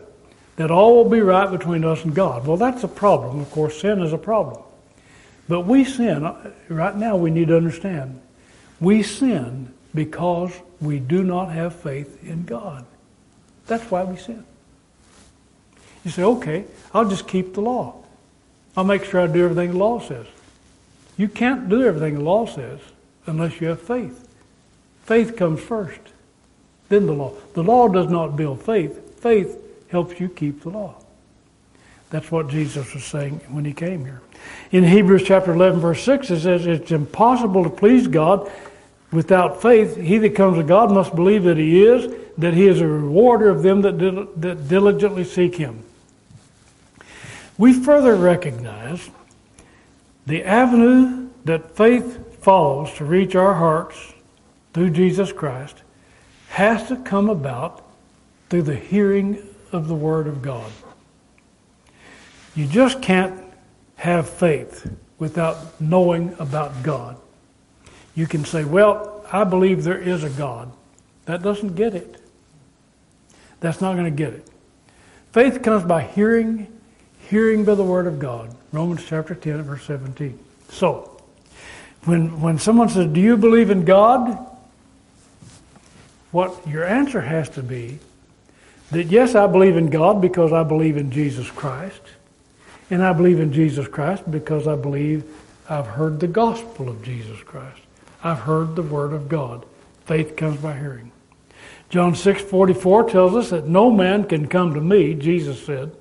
that 0.58 0.70
all 0.70 0.96
will 0.96 1.10
be 1.10 1.22
right 1.22 1.50
between 1.50 1.84
us 1.84 2.04
and 2.04 2.13
God. 2.13 2.46
Well, 2.46 2.58
that's 2.58 2.84
a 2.84 2.88
problem. 2.88 3.39
Of 3.39 3.50
course, 3.52 3.82
sin 3.82 4.02
is 4.02 4.13
a 4.13 4.18
problem. 4.18 4.62
But 5.49 5.62
we 5.62 5.83
sin, 5.83 6.31
right 6.69 6.95
now 6.95 7.17
we 7.17 7.31
need 7.31 7.47
to 7.47 7.57
understand, 7.57 8.21
we 8.79 9.01
sin 9.01 9.73
because 9.95 10.53
we 10.79 10.99
do 10.99 11.23
not 11.23 11.51
have 11.51 11.75
faith 11.75 12.23
in 12.23 12.45
God. 12.45 12.85
That's 13.65 13.89
why 13.89 14.03
we 14.03 14.15
sin. 14.15 14.45
You 16.05 16.12
say, 16.12 16.23
okay, 16.23 16.65
I'll 16.93 17.09
just 17.09 17.27
keep 17.27 17.55
the 17.55 17.62
law. 17.62 17.95
I'll 18.77 18.83
make 18.83 19.03
sure 19.03 19.21
I 19.21 19.27
do 19.27 19.43
everything 19.43 19.71
the 19.71 19.77
law 19.77 19.99
says. 19.99 20.27
You 21.17 21.27
can't 21.27 21.67
do 21.67 21.83
everything 21.83 22.13
the 22.13 22.23
law 22.23 22.45
says 22.45 22.79
unless 23.25 23.59
you 23.59 23.67
have 23.69 23.81
faith. 23.81 24.27
Faith 25.05 25.35
comes 25.35 25.59
first, 25.59 25.99
then 26.89 27.07
the 27.07 27.13
law. 27.13 27.33
The 27.55 27.63
law 27.63 27.88
does 27.88 28.09
not 28.09 28.35
build 28.35 28.62
faith. 28.62 29.19
Faith 29.19 29.57
helps 29.89 30.19
you 30.19 30.29
keep 30.29 30.62
the 30.62 30.69
law. 30.69 30.95
That's 32.10 32.32
what 32.32 32.50
Jesus 32.50 32.93
was 32.93 33.04
saying 33.06 33.41
when 33.50 33.65
he 33.65 33.74
came 33.74 34.06
here. 34.06 34.22
In 34.72 34.84
Hebrews 34.84 35.24
chapter 35.26 35.54
11, 35.54 35.80
verse 35.80 36.04
6, 36.04 36.32
it 36.32 36.39
says, 36.41 36.65
It's 36.65 36.91
impossible 36.91 37.63
to 37.63 37.69
please 37.69 38.08
God 38.08 38.52
without 39.12 39.62
faith. 39.62 39.95
He 39.95 40.17
that 40.19 40.36
comes 40.36 40.58
to 40.58 40.63
God 40.63 40.91
must 40.91 41.15
believe 41.15 41.43
that 41.43 41.58
he 41.58 41.84
is, 41.84 42.13
that 42.38 42.54
he 42.54 42.67
is 42.67 42.82
a 42.82 42.88
rewarder 42.88 43.50
of 43.50 43.62
them 43.62 43.82
that, 43.82 44.00
that 44.38 44.67
diligently 44.67 45.24
seek 45.24 45.56
him. 45.56 45.84
We 47.58 47.74
further 47.74 48.15
recognize 48.15 49.10
The 50.26 50.43
avenue 50.43 51.30
that 51.45 51.76
faith 51.76 52.41
follows 52.43 52.93
to 52.95 53.06
reach 53.06 53.36
our 53.36 53.56
hearts 53.56 54.13
through 54.74 54.91
Jesus 54.91 55.32
Christ 55.34 55.76
has 56.50 56.88
to 56.88 56.98
come 56.98 57.30
about 57.30 57.84
through 58.50 58.63
the 58.63 58.76
hearing 58.76 59.41
of 59.72 59.88
the 59.88 59.95
Word 59.95 60.28
of 60.28 60.41
God. 60.41 60.72
You 62.55 62.65
just 62.65 63.01
can't 63.01 63.43
have 63.95 64.29
faith 64.29 64.91
without 65.17 65.79
knowing 65.81 66.35
about 66.39 66.83
God. 66.83 67.17
You 68.15 68.27
can 68.27 68.45
say, 68.45 68.63
Well, 68.63 69.25
I 69.31 69.43
believe 69.43 69.83
there 69.83 69.97
is 69.99 70.23
a 70.23 70.29
God. 70.29 70.71
That 71.25 71.43
doesn't 71.43 71.75
get 71.75 71.93
it. 71.93 72.21
That's 73.59 73.81
not 73.81 73.93
going 73.93 74.05
to 74.05 74.12
get 74.12 74.33
it. 74.33 74.47
Faith 75.31 75.62
comes 75.62 75.83
by 75.83 76.01
hearing, 76.01 76.67
hearing 77.29 77.63
by 77.63 77.75
the 77.75 77.83
Word 77.83 78.07
of 78.07 78.19
God. 78.19 78.55
Romans 78.71 79.05
chapter 79.05 79.35
10, 79.35 79.62
verse 79.63 79.83
17. 79.83 80.39
So, 80.69 81.21
when, 82.05 82.41
when 82.41 82.57
someone 82.57 82.89
says, 82.89 83.12
Do 83.12 83.19
you 83.19 83.38
believe 83.38 83.69
in 83.69 83.85
God? 83.85 84.45
What 86.31 86.67
your 86.67 86.85
answer 86.85 87.21
has 87.21 87.49
to 87.49 87.63
be 87.63 87.99
that 88.91 89.05
yes, 89.05 89.35
I 89.35 89.47
believe 89.47 89.77
in 89.77 89.89
God 89.89 90.21
because 90.21 90.51
I 90.51 90.63
believe 90.63 90.97
in 90.97 91.12
Jesus 91.12 91.49
Christ. 91.49 92.01
And 92.89 93.04
I 93.04 93.13
believe 93.13 93.39
in 93.39 93.54
Jesus 93.54 93.88
Christ 93.88 94.30
because 94.30 94.67
I 94.67 94.75
believe 94.75 95.23
I've 95.69 95.88
heard 95.88 96.19
the 96.19 96.28
gospel 96.28 96.89
of 96.89 97.04
Jesus 97.04 97.39
Christ. 97.41 97.82
I've 98.23 98.39
heard 98.39 98.75
the 98.75 98.84
word 98.84 99.13
of 99.13 99.30
God. 99.30 99.65
Faith 100.06 100.36
comes 100.36 100.60
by 100.60 100.78
hearing. 100.78 101.12
John 101.89 102.13
6:44 102.13 103.10
tells 103.10 103.36
us 103.36 103.49
that 103.52 103.67
no 103.67 103.91
man 103.91 104.23
can 104.23 104.47
come 104.47 104.73
to 104.73 104.82
me, 104.82 105.13
Jesus 105.13 105.63
said, 105.63 105.91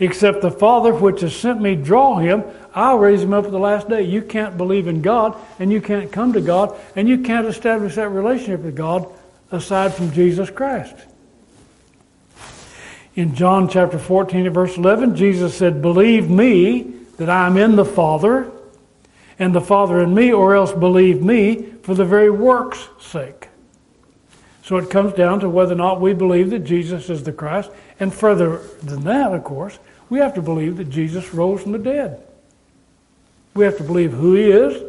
except 0.00 0.40
the 0.40 0.50
Father 0.50 0.92
which 0.92 1.20
has 1.20 1.36
sent 1.36 1.60
me 1.60 1.74
draw 1.74 2.18
him, 2.18 2.42
I'll 2.74 2.98
raise 2.98 3.22
him 3.22 3.32
up 3.32 3.44
at 3.44 3.52
the 3.52 3.58
last 3.58 3.88
day. 3.88 4.02
You 4.02 4.22
can't 4.22 4.56
believe 4.56 4.88
in 4.88 5.02
God 5.02 5.36
and 5.58 5.72
you 5.72 5.80
can't 5.80 6.10
come 6.10 6.32
to 6.32 6.40
God 6.40 6.76
and 6.96 7.08
you 7.08 7.18
can't 7.18 7.46
establish 7.46 7.94
that 7.94 8.08
relationship 8.08 8.60
with 8.60 8.76
God 8.76 9.06
aside 9.52 9.94
from 9.94 10.10
Jesus 10.12 10.50
Christ. 10.50 10.94
In 13.16 13.36
John 13.36 13.68
chapter 13.68 13.98
14 13.98 14.46
and 14.46 14.54
verse 14.54 14.76
11, 14.76 15.14
Jesus 15.14 15.56
said, 15.56 15.80
Believe 15.80 16.28
me 16.28 16.82
that 17.16 17.30
I 17.30 17.46
am 17.46 17.56
in 17.56 17.76
the 17.76 17.84
Father, 17.84 18.50
and 19.38 19.54
the 19.54 19.60
Father 19.60 20.00
in 20.00 20.12
me, 20.12 20.32
or 20.32 20.56
else 20.56 20.72
believe 20.72 21.22
me 21.22 21.62
for 21.82 21.94
the 21.94 22.04
very 22.04 22.30
work's 22.30 22.88
sake. 22.98 23.48
So 24.64 24.78
it 24.78 24.90
comes 24.90 25.12
down 25.12 25.40
to 25.40 25.48
whether 25.48 25.74
or 25.74 25.76
not 25.76 26.00
we 26.00 26.12
believe 26.12 26.50
that 26.50 26.60
Jesus 26.60 27.08
is 27.08 27.22
the 27.22 27.32
Christ. 27.32 27.70
And 28.00 28.12
further 28.12 28.58
than 28.82 29.04
that, 29.04 29.32
of 29.32 29.44
course, 29.44 29.78
we 30.10 30.18
have 30.18 30.34
to 30.34 30.42
believe 30.42 30.78
that 30.78 30.90
Jesus 30.90 31.32
rose 31.32 31.62
from 31.62 31.72
the 31.72 31.78
dead. 31.78 32.20
We 33.54 33.64
have 33.64 33.76
to 33.76 33.84
believe 33.84 34.12
who 34.12 34.34
he 34.34 34.50
is. 34.50 34.82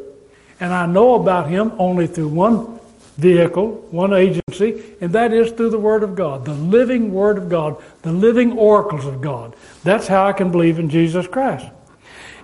And 0.59 0.73
I 0.73 0.87
know 0.87 1.15
about 1.15 1.49
him 1.49 1.73
only 1.77 2.07
through 2.07 2.29
one 2.29 2.74
vehicle, 3.17 3.71
one 3.91 4.13
agency, 4.13 4.83
and 4.99 5.13
that 5.13 5.31
is 5.31 5.51
through 5.51 5.69
the 5.69 5.79
Word 5.79 6.03
of 6.03 6.15
God, 6.15 6.45
the 6.45 6.53
living 6.53 7.13
Word 7.13 7.37
of 7.37 7.49
God, 7.49 7.81
the 8.01 8.11
living 8.11 8.57
oracles 8.57 9.05
of 9.05 9.21
God. 9.21 9.55
That's 9.83 10.07
how 10.07 10.27
I 10.27 10.33
can 10.33 10.51
believe 10.51 10.79
in 10.79 10.89
Jesus 10.89 11.27
Christ. 11.27 11.67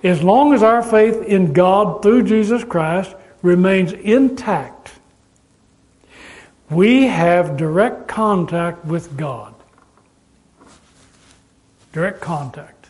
As 0.02 0.22
long 0.22 0.52
as 0.52 0.62
our 0.62 0.82
faith 0.82 1.22
in 1.22 1.52
God 1.52 2.02
through 2.02 2.24
Jesus 2.24 2.64
Christ 2.64 3.14
remains 3.42 3.92
intact, 3.92 4.92
we 6.70 7.06
have 7.06 7.56
direct 7.56 8.08
contact 8.08 8.84
with 8.84 9.16
God. 9.16 9.54
Direct 11.92 12.20
contact. 12.20 12.88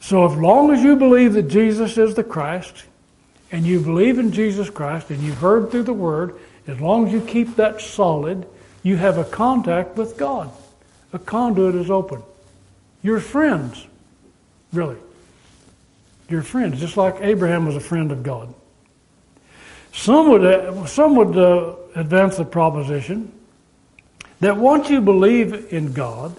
So, 0.00 0.30
as 0.30 0.36
long 0.36 0.70
as 0.70 0.82
you 0.82 0.96
believe 0.96 1.32
that 1.32 1.48
Jesus 1.48 1.96
is 1.96 2.14
the 2.14 2.24
Christ, 2.24 2.84
and 3.50 3.64
you 3.64 3.80
believe 3.80 4.18
in 4.18 4.30
Jesus 4.30 4.70
Christ, 4.70 5.10
and 5.10 5.20
you've 5.22 5.38
heard 5.38 5.70
through 5.70 5.84
the 5.84 5.92
Word, 5.92 6.38
as 6.70 6.80
long 6.80 7.06
as 7.06 7.12
you 7.12 7.20
keep 7.20 7.56
that 7.56 7.80
solid, 7.80 8.46
you 8.82 8.96
have 8.96 9.18
a 9.18 9.24
contact 9.24 9.96
with 9.96 10.16
God. 10.16 10.50
A 11.12 11.18
conduit 11.18 11.74
is 11.74 11.90
open. 11.90 12.22
You're 13.02 13.20
friends, 13.20 13.86
really. 14.72 14.96
You're 16.28 16.42
friends, 16.42 16.78
just 16.78 16.96
like 16.96 17.16
Abraham 17.20 17.66
was 17.66 17.74
a 17.74 17.80
friend 17.80 18.12
of 18.12 18.22
God. 18.22 18.54
Some 19.92 20.28
would, 20.28 20.44
uh, 20.44 20.86
some 20.86 21.16
would 21.16 21.36
uh, 21.36 21.74
advance 21.96 22.36
the 22.36 22.44
proposition 22.44 23.32
that 24.38 24.56
once 24.56 24.88
you 24.88 25.00
believe 25.00 25.72
in 25.72 25.92
God 25.92 26.34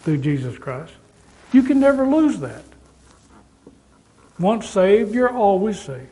through 0.00 0.18
Jesus 0.18 0.56
Christ, 0.56 0.92
you 1.52 1.64
can 1.64 1.80
never 1.80 2.06
lose 2.06 2.38
that. 2.38 2.62
Once 4.38 4.68
saved, 4.68 5.12
you're 5.12 5.34
always 5.34 5.80
saved. 5.80 6.08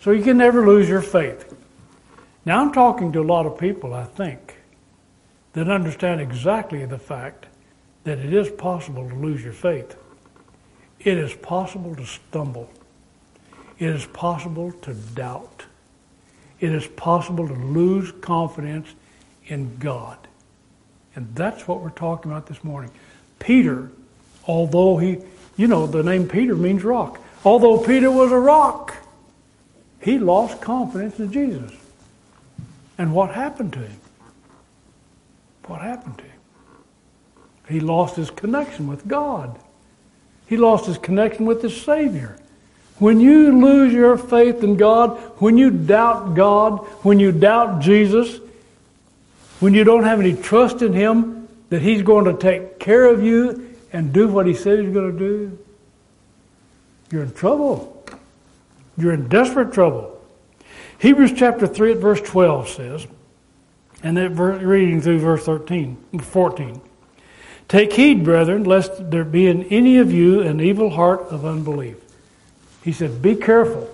So 0.00 0.10
you 0.10 0.22
can 0.22 0.36
never 0.36 0.66
lose 0.66 0.88
your 0.88 1.02
faith. 1.02 1.47
Now, 2.48 2.62
I'm 2.62 2.72
talking 2.72 3.12
to 3.12 3.20
a 3.20 3.28
lot 3.28 3.44
of 3.44 3.58
people, 3.58 3.92
I 3.92 4.04
think, 4.04 4.56
that 5.52 5.68
understand 5.68 6.22
exactly 6.22 6.82
the 6.86 6.98
fact 6.98 7.44
that 8.04 8.18
it 8.20 8.32
is 8.32 8.48
possible 8.48 9.06
to 9.06 9.14
lose 9.14 9.44
your 9.44 9.52
faith. 9.52 9.94
It 10.98 11.18
is 11.18 11.34
possible 11.34 11.94
to 11.94 12.06
stumble. 12.06 12.70
It 13.78 13.90
is 13.90 14.06
possible 14.06 14.72
to 14.72 14.94
doubt. 14.94 15.64
It 16.58 16.72
is 16.72 16.86
possible 16.86 17.46
to 17.46 17.52
lose 17.52 18.12
confidence 18.22 18.94
in 19.48 19.76
God. 19.76 20.16
And 21.16 21.28
that's 21.34 21.68
what 21.68 21.82
we're 21.82 21.90
talking 21.90 22.32
about 22.32 22.46
this 22.46 22.64
morning. 22.64 22.90
Peter, 23.40 23.90
although 24.46 24.96
he, 24.96 25.18
you 25.58 25.66
know, 25.66 25.86
the 25.86 26.02
name 26.02 26.26
Peter 26.26 26.56
means 26.56 26.82
rock. 26.82 27.20
Although 27.44 27.84
Peter 27.84 28.10
was 28.10 28.32
a 28.32 28.38
rock, 28.38 28.96
he 30.00 30.18
lost 30.18 30.62
confidence 30.62 31.18
in 31.18 31.30
Jesus. 31.30 31.77
And 32.98 33.14
what 33.14 33.30
happened 33.30 33.72
to 33.74 33.78
him? 33.78 34.00
What 35.66 35.80
happened 35.80 36.18
to 36.18 36.24
him? 36.24 36.32
He 37.68 37.80
lost 37.80 38.16
his 38.16 38.30
connection 38.30 38.88
with 38.88 39.06
God. 39.06 39.58
He 40.46 40.56
lost 40.56 40.86
his 40.86 40.98
connection 40.98 41.46
with 41.46 41.62
his 41.62 41.80
Savior. 41.80 42.38
When 42.98 43.20
you 43.20 43.56
lose 43.60 43.92
your 43.92 44.18
faith 44.18 44.64
in 44.64 44.76
God, 44.76 45.16
when 45.40 45.56
you 45.56 45.70
doubt 45.70 46.34
God, 46.34 46.78
when 47.04 47.20
you 47.20 47.30
doubt 47.30 47.80
Jesus, 47.80 48.40
when 49.60 49.74
you 49.74 49.84
don't 49.84 50.04
have 50.04 50.20
any 50.20 50.34
trust 50.34 50.82
in 50.82 50.92
Him 50.92 51.48
that 51.68 51.82
He's 51.82 52.02
going 52.02 52.24
to 52.24 52.36
take 52.36 52.78
care 52.78 53.06
of 53.06 53.22
you 53.22 53.76
and 53.92 54.12
do 54.12 54.28
what 54.28 54.46
He 54.46 54.54
said 54.54 54.80
He's 54.80 54.92
going 54.92 55.12
to 55.12 55.18
do, 55.18 55.58
you're 57.10 57.22
in 57.22 57.32
trouble. 57.32 57.94
You're 58.96 59.12
in 59.12 59.28
desperate 59.28 59.72
trouble. 59.72 60.17
Hebrews 60.98 61.32
chapter 61.36 61.66
3 61.66 61.92
at 61.92 61.98
verse 61.98 62.20
12 62.20 62.68
says, 62.68 63.06
and 64.02 64.16
then 64.16 64.36
reading 64.36 65.00
through 65.00 65.18
verse 65.20 65.44
13, 65.44 65.96
14. 66.20 66.80
Take 67.68 67.92
heed, 67.92 68.24
brethren, 68.24 68.64
lest 68.64 69.10
there 69.10 69.24
be 69.24 69.46
in 69.46 69.64
any 69.64 69.98
of 69.98 70.12
you 70.12 70.40
an 70.40 70.60
evil 70.60 70.90
heart 70.90 71.20
of 71.30 71.44
unbelief. 71.44 71.96
He 72.82 72.92
said, 72.92 73.20
Be 73.20 73.34
careful, 73.34 73.92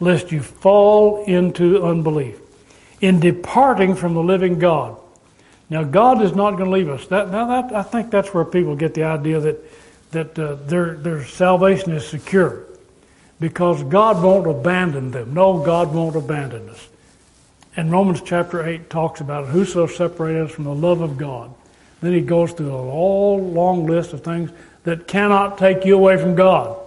lest 0.00 0.32
you 0.32 0.42
fall 0.42 1.24
into 1.24 1.82
unbelief 1.82 2.38
in 3.00 3.20
departing 3.20 3.94
from 3.94 4.14
the 4.14 4.22
living 4.22 4.58
God. 4.58 4.98
Now, 5.70 5.82
God 5.82 6.22
is 6.22 6.34
not 6.34 6.52
going 6.52 6.66
to 6.66 6.70
leave 6.70 6.88
us. 6.88 7.06
That, 7.06 7.30
now, 7.30 7.46
that, 7.46 7.74
I 7.74 7.82
think 7.82 8.10
that's 8.10 8.32
where 8.34 8.44
people 8.44 8.76
get 8.76 8.94
the 8.94 9.04
idea 9.04 9.40
that, 9.40 9.58
that 10.12 10.38
uh, 10.38 10.54
their, 10.66 10.94
their 10.96 11.24
salvation 11.24 11.92
is 11.92 12.06
secure 12.06 12.66
because 13.38 13.82
God 13.84 14.22
won't 14.22 14.46
abandon 14.46 15.10
them. 15.10 15.34
No, 15.34 15.62
God 15.62 15.92
won't 15.94 16.16
abandon 16.16 16.68
us. 16.70 16.88
And 17.76 17.92
Romans 17.92 18.22
chapter 18.22 18.66
8 18.66 18.88
talks 18.88 19.20
about. 19.20 19.48
Whoso 19.48 19.86
separated 19.86 20.46
us 20.46 20.50
from 20.52 20.64
the 20.64 20.74
love 20.74 21.02
of 21.02 21.18
God. 21.18 21.52
Then 22.00 22.12
he 22.12 22.20
goes 22.20 22.52
through 22.52 22.74
a 22.74 22.80
long, 22.80 23.54
long 23.54 23.86
list 23.86 24.12
of 24.12 24.24
things 24.24 24.50
that 24.84 25.06
cannot 25.06 25.58
take 25.58 25.84
you 25.84 25.96
away 25.96 26.16
from 26.16 26.34
God. 26.34 26.78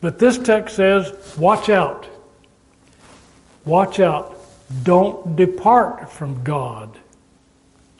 But 0.00 0.18
this 0.18 0.36
text 0.36 0.76
says, 0.76 1.12
watch 1.38 1.70
out. 1.70 2.06
Watch 3.64 4.00
out. 4.00 4.38
Don't 4.82 5.36
depart 5.36 6.12
from 6.12 6.42
God. 6.44 6.90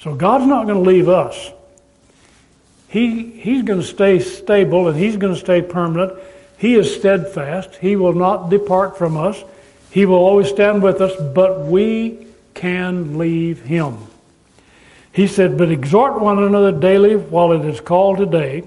So 0.00 0.14
God's 0.14 0.46
not 0.46 0.66
going 0.66 0.84
to 0.84 0.90
leave 0.90 1.08
us. 1.08 1.50
He, 2.88 3.30
he's 3.30 3.62
going 3.62 3.80
to 3.80 3.86
stay 3.86 4.18
stable 4.18 4.88
and 4.88 4.98
he's 4.98 5.16
going 5.16 5.32
to 5.32 5.40
stay 5.40 5.62
permanent 5.62 6.12
he 6.64 6.76
is 6.76 6.96
steadfast. 6.96 7.74
He 7.74 7.94
will 7.94 8.14
not 8.14 8.48
depart 8.48 8.96
from 8.96 9.18
us. 9.18 9.44
He 9.90 10.06
will 10.06 10.16
always 10.16 10.48
stand 10.48 10.82
with 10.82 10.98
us, 11.02 11.14
but 11.34 11.66
we 11.66 12.26
can 12.54 13.18
leave 13.18 13.60
him. 13.64 13.98
He 15.12 15.26
said, 15.26 15.58
But 15.58 15.70
exhort 15.70 16.22
one 16.22 16.42
another 16.42 16.72
daily 16.72 17.16
while 17.16 17.52
it 17.52 17.66
is 17.66 17.82
called 17.82 18.16
today, 18.16 18.64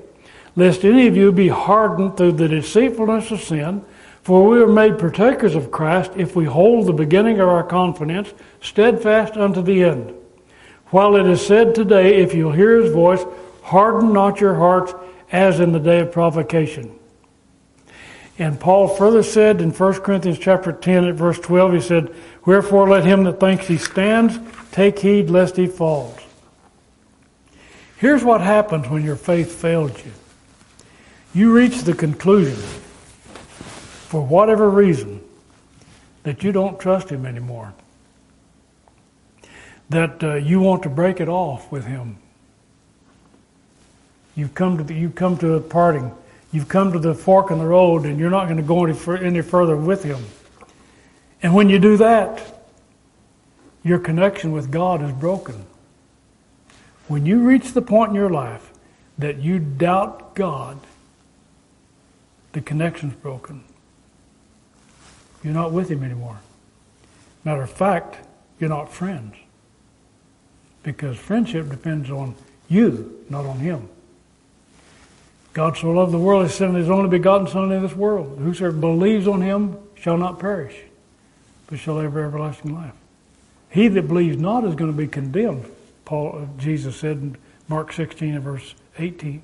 lest 0.56 0.86
any 0.86 1.08
of 1.08 1.18
you 1.18 1.32
be 1.32 1.48
hardened 1.48 2.18
through 2.18 2.34
the 2.34 2.48
deceitfulness 2.48 3.32
of 3.32 3.42
sin. 3.42 3.84
For 4.22 4.48
we 4.48 4.62
are 4.62 4.68
made 4.68 5.00
partakers 5.00 5.56
of 5.56 5.72
Christ 5.72 6.12
if 6.16 6.36
we 6.36 6.46
hold 6.46 6.86
the 6.86 6.94
beginning 6.94 7.40
of 7.40 7.50
our 7.50 7.64
confidence 7.64 8.32
steadfast 8.62 9.36
unto 9.38 9.64
the 9.64 9.84
end. 9.84 10.14
While 10.92 11.16
it 11.16 11.26
is 11.26 11.44
said 11.44 11.74
today, 11.74 12.18
if 12.22 12.36
you'll 12.36 12.52
hear 12.52 12.80
his 12.80 12.94
voice, 12.94 13.26
harden 13.64 14.14
not 14.14 14.40
your 14.40 14.54
hearts 14.54 14.94
as 15.32 15.60
in 15.60 15.72
the 15.72 15.80
day 15.80 16.02
of 16.02 16.12
provocation. 16.12 16.97
And 18.40 18.60
Paul 18.60 18.88
further 18.88 19.24
said 19.24 19.62
in 19.62 19.72
1 19.72 19.94
Corinthians 20.02 20.38
chapter 20.38 20.72
10 20.72 21.06
at 21.06 21.16
verse 21.16 21.40
12, 21.40 21.74
he 21.74 21.82
said, 21.82 22.16
Wherefore 22.46 22.88
let 22.88 23.04
him 23.04 23.24
that 23.24 23.40
thinks 23.40 23.68
he 23.68 23.78
stands 23.78 24.38
take 24.72 25.00
heed 25.00 25.30
lest 25.30 25.58
he 25.58 25.66
falls. 25.66 26.20
Here's 27.98 28.24
what 28.24 28.42
happens 28.42 28.88
when 28.88 29.04
your 29.04 29.16
faith 29.16 29.52
fails 29.52 29.92
you. 30.06 30.12
You 31.34 31.52
reach 31.52 31.82
the 31.82 31.96
conclusion, 31.96 32.56
for 32.56 34.22
whatever 34.22 34.70
reason, 34.70 35.22
that 36.24 36.44
you 36.44 36.52
don't 36.52 36.80
trust 36.80 37.10
him 37.10 37.26
anymore. 37.26 37.74
That 39.90 40.24
uh, 40.24 40.36
you 40.36 40.60
want 40.60 40.84
to 40.84 40.90
break 40.90 41.20
it 41.20 41.30
off 41.30 41.72
with 41.72 41.86
him. 41.86 42.18
You've 44.36 44.54
come 44.54 44.78
to 44.78 44.84
the, 44.84 44.94
you've 44.94 45.16
come 45.16 45.38
to 45.40 45.56
a 45.56 45.60
parting. 45.60 46.12
You've 46.52 46.70
come 46.70 46.94
to 46.94 47.00
the 47.00 47.14
fork 47.14 47.52
in 47.52 47.60
the 47.60 47.66
road, 47.66 48.06
and 48.06 48.20
you're 48.20 48.30
not 48.30 48.46
going 48.46 48.58
to 48.58 48.64
go 48.64 48.86
any, 48.86 49.26
any 49.26 49.42
further 49.42 49.76
with 49.76 50.04
him. 50.04 50.24
And 51.42 51.54
when 51.54 51.70
you 51.70 51.80
do 51.80 51.98
that, 51.98 52.64
your 53.84 54.00
connection 54.00 54.52
with 54.52 54.72
God 54.72 55.02
is 55.02 55.12
broken. 55.12 55.66
When 57.08 57.26
you 57.26 57.40
reach 57.40 57.74
the 57.74 57.82
point 57.82 58.10
in 58.10 58.16
your 58.16 58.30
life 58.30 58.72
that 59.18 59.40
you 59.40 59.60
doubt 59.60 60.36
God, 60.36 60.80
the 62.52 62.62
connection's 62.62 63.14
broken. 63.14 63.64
You're 65.44 65.54
not 65.54 65.72
with 65.72 65.90
Him 65.90 66.04
anymore. 66.04 66.40
Matter 67.44 67.62
of 67.62 67.72
fact, 67.72 68.18
you're 68.60 68.70
not 68.70 68.92
friends. 68.92 69.36
Because 70.84 71.18
friendship 71.18 71.70
depends 71.70 72.10
on 72.10 72.36
you, 72.68 73.24
not 73.30 73.46
on 73.46 73.60
Him. 73.60 73.88
God 75.58 75.76
so 75.76 75.90
loved 75.90 76.12
the 76.12 76.20
world, 76.20 76.46
He 76.46 76.52
sent 76.52 76.76
His 76.76 76.88
only 76.88 77.10
begotten 77.10 77.48
Son 77.48 77.72
into 77.72 77.88
this 77.88 77.98
world. 77.98 78.38
Whosoever 78.38 78.78
believes 78.78 79.28
on 79.28 79.42
Him 79.42 79.76
shall 79.96 80.16
not 80.16 80.38
perish, 80.38 80.76
but 81.66 81.80
shall 81.80 81.98
have 81.98 82.16
everlasting 82.16 82.76
life. 82.76 82.94
He 83.72 83.88
that 83.88 84.08
believes 84.08 84.38
not 84.38 84.66
is 84.66 84.76
going 84.76 84.92
to 84.92 84.96
be 84.96 85.08
condemned. 85.08 85.66
Paul, 86.06 86.44
uh, 86.44 86.62
Jesus 86.62 86.96
said 86.98 87.18
in 87.18 87.38
Mark 87.68 87.92
16 87.92 88.36
and 88.36 88.44
verse 88.44 88.76
18. 89.00 89.42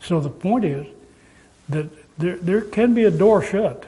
So 0.00 0.18
the 0.18 0.30
point 0.30 0.64
is 0.64 0.86
that 1.68 1.90
there, 2.16 2.38
there 2.38 2.62
can 2.62 2.94
be 2.94 3.04
a 3.04 3.10
door 3.10 3.42
shut 3.42 3.84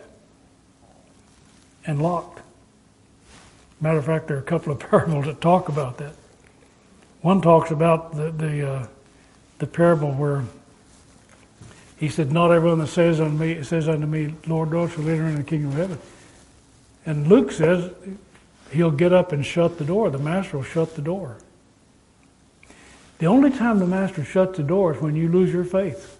and 1.86 2.02
locked. 2.02 2.42
Matter 3.80 3.96
of 3.96 4.04
fact, 4.04 4.28
there 4.28 4.36
are 4.36 4.40
a 4.40 4.42
couple 4.42 4.74
of 4.74 4.78
parables 4.90 5.24
that 5.24 5.40
talk 5.40 5.70
about 5.70 5.96
that. 5.96 6.12
One 7.22 7.40
talks 7.40 7.70
about 7.70 8.14
the 8.14 8.30
the, 8.30 8.70
uh, 8.70 8.86
the 9.56 9.66
parable 9.66 10.12
where 10.12 10.44
he 12.00 12.08
said, 12.08 12.32
"Not 12.32 12.50
everyone 12.50 12.78
that 12.78 12.88
says 12.88 13.20
unto 13.20 13.36
me 13.36 13.62
says 13.62 13.88
unto 13.88 14.06
me, 14.06 14.34
Lord, 14.46 14.70
Lord, 14.70 14.90
shall 14.90 15.08
enter 15.08 15.26
into 15.26 15.42
the 15.42 15.48
kingdom 15.48 15.70
of 15.72 15.76
heaven." 15.76 15.98
And 17.04 17.28
Luke 17.28 17.52
says 17.52 17.92
he'll 18.72 18.90
get 18.90 19.12
up 19.12 19.32
and 19.32 19.44
shut 19.44 19.78
the 19.78 19.84
door. 19.84 20.10
The 20.10 20.18
master 20.18 20.56
will 20.56 20.64
shut 20.64 20.96
the 20.96 21.02
door. 21.02 21.36
The 23.18 23.26
only 23.26 23.50
time 23.50 23.80
the 23.80 23.86
master 23.86 24.24
shuts 24.24 24.56
the 24.56 24.62
door 24.62 24.94
is 24.94 25.02
when 25.02 25.14
you 25.14 25.28
lose 25.28 25.52
your 25.52 25.64
faith. 25.64 26.16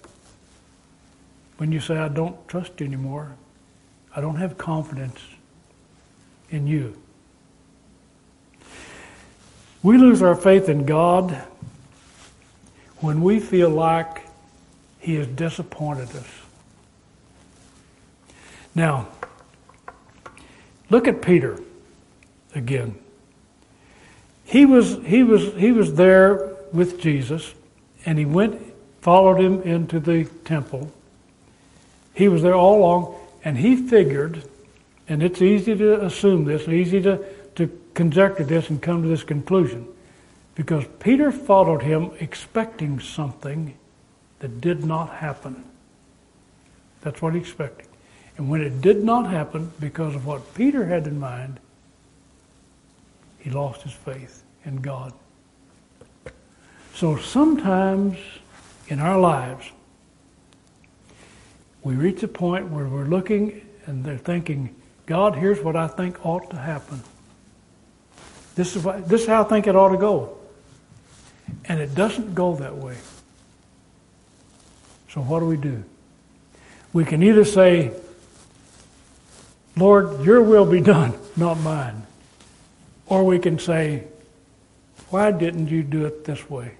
When 1.57 1.73
you 1.73 1.81
say, 1.81 1.97
I 1.97 2.09
don't 2.09 2.47
trust 2.47 2.79
you 2.79 2.87
anymore. 2.87 3.37
I 4.15 4.21
don't 4.21 4.37
have 4.37 4.59
confidence 4.59 5.19
in 6.51 6.67
you. 6.67 6.95
We 9.83 9.97
lose 9.97 10.21
our 10.21 10.35
faith 10.35 10.69
in 10.69 10.85
God 10.85 11.43
when 12.99 13.23
we 13.23 13.41
feel 13.41 13.71
like 13.71 14.27
He 15.01 15.15
has 15.17 15.27
disappointed 15.27 16.11
us. 16.11 16.29
Now, 18.75 19.09
look 20.91 21.09
at 21.09 21.23
Peter 21.23 21.59
again. 22.55 22.99
He 24.45 24.67
was, 24.67 24.99
he 25.05 25.23
was, 25.23 25.55
he 25.55 25.73
was 25.73 25.95
there 25.95 26.55
with 26.73 27.01
Jesus, 27.01 27.55
and 28.05 28.19
he 28.19 28.25
went, 28.25 28.61
followed 29.01 29.41
him 29.41 29.63
into 29.63 29.99
the 29.99 30.25
temple. 30.45 30.93
He 32.15 32.29
was 32.29 32.43
there 32.43 32.55
all 32.55 32.79
along, 32.79 33.15
and 33.45 33.57
he 33.57 33.77
figured, 33.77 34.43
and 35.09 35.23
it's 35.23 35.41
easy 35.41 35.77
to 35.77 36.05
assume 36.05 36.45
this, 36.45 36.69
easy 36.69 37.01
to, 37.03 37.25
to 37.57 37.71
conjecture 37.95 38.45
this 38.45 38.71
and 38.71 38.83
come 38.83 39.03
to 39.03 39.09
this 39.09 39.23
conclusion, 39.23 39.89
because 40.55 40.85
Peter 40.99 41.33
followed 41.33 41.83
him 41.83 42.11
expecting 42.21 43.01
something 43.01 43.75
that 44.41 44.61
did 44.61 44.85
not 44.85 45.11
happen. 45.17 45.65
That's 47.03 47.23
what 47.23 47.35
he 47.35 47.41
expected. 47.41 47.87
And 48.37 48.49
when 48.49 48.63
it 48.63 48.81
did 48.81 49.05
not 49.05 49.31
happen, 49.31 49.73
because 49.81 50.15
of 50.15 50.27
what 50.27 50.55
Peter 50.55 50.87
had 50.87 51.07
in 51.07 51.19
mind, 51.19 51.61
he 53.39 53.51
lost 53.51 53.83
his 53.83 53.93
faith 53.93 54.43
in 54.65 54.77
God. 54.77 55.13
So 56.95 57.17
sometimes 57.17 58.19
in 58.89 58.99
our 58.99 59.19
lives, 59.19 59.71
we 61.83 61.95
reach 61.95 62.23
a 62.23 62.29
point 62.29 62.69
where 62.69 62.87
we're 62.87 63.07
looking 63.07 63.67
and 63.87 64.05
they're 64.05 64.19
thinking, 64.19 64.75
God, 65.07 65.35
here's 65.35 65.61
what 65.61 65.77
I 65.77 65.87
think 65.87 66.25
ought 66.25 66.51
to 66.51 66.57
happen. 66.57 67.03
This 68.55 68.77
is, 68.77 68.85
what, 68.85 69.09
this 69.09 69.23
is 69.23 69.27
how 69.27 69.43
I 69.43 69.45
think 69.45 69.67
it 69.67 69.75
ought 69.75 69.91
to 69.91 69.97
go. 69.97 70.37
And 71.65 71.81
it 71.81 71.95
doesn't 71.95 72.35
go 72.35 72.55
that 72.57 72.77
way. 72.77 72.97
So 75.13 75.21
what 75.21 75.41
do 75.41 75.47
we 75.47 75.57
do? 75.57 75.83
We 76.93 77.05
can 77.05 77.23
either 77.23 77.45
say, 77.45 77.93
Lord, 79.77 80.25
your 80.25 80.43
will 80.43 80.67
be 80.67 80.81
done, 80.95 81.15
not 81.37 81.59
mine. 81.61 82.07
Or 83.07 83.25
we 83.25 83.39
can 83.39 83.59
say, 83.59 84.05
why 85.11 85.33
didn't 85.33 85.69
you 85.69 85.83
do 85.83 86.07
it 86.07 86.25
this 86.25 86.49
way? 86.49 86.75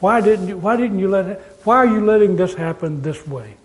Why 0.00 0.20
didn't 0.20 0.48
you, 0.48 0.56
why 0.56 0.76
didn't 0.76 0.98
you 0.98 1.08
let 1.08 1.26
it, 1.26 1.58
why 1.64 1.76
are 1.76 1.86
you 1.86 2.04
letting 2.04 2.36
this 2.36 2.54
happen 2.54 3.02
this 3.02 3.26
way? 3.26 3.56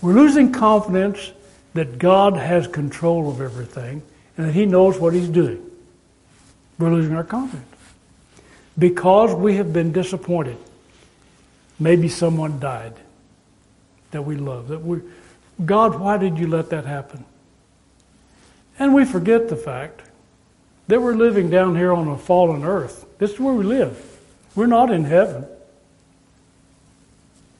We're 0.00 0.14
losing 0.14 0.52
confidence 0.52 1.32
that 1.74 1.98
God 1.98 2.36
has 2.36 2.66
control 2.66 3.28
of 3.28 3.40
everything 3.40 4.02
and 4.36 4.48
that 4.48 4.52
He 4.52 4.64
knows 4.64 4.98
what 4.98 5.12
He's 5.12 5.28
doing. 5.28 5.70
We're 6.78 6.92
losing 6.92 7.14
our 7.14 7.24
confidence 7.24 7.66
because 8.78 9.34
we 9.34 9.56
have 9.56 9.72
been 9.72 9.92
disappointed. 9.92 10.56
Maybe 11.78 12.08
someone 12.08 12.60
died 12.60 12.94
that 14.12 14.22
we 14.22 14.36
love. 14.36 14.68
That 14.68 14.78
we, 14.80 15.00
God, 15.64 15.98
why 15.98 16.16
did 16.16 16.38
you 16.38 16.46
let 16.46 16.70
that 16.70 16.84
happen? 16.84 17.24
And 18.78 18.94
we 18.94 19.04
forget 19.04 19.48
the 19.48 19.56
fact 19.56 20.02
that 20.88 21.00
we're 21.00 21.14
living 21.14 21.50
down 21.50 21.76
here 21.76 21.92
on 21.92 22.08
a 22.08 22.18
fallen 22.18 22.64
earth. 22.64 23.06
This 23.18 23.32
is 23.32 23.40
where 23.40 23.54
we 23.54 23.64
live. 23.64 24.18
We're 24.54 24.66
not 24.66 24.90
in 24.90 25.04
heaven. 25.04 25.46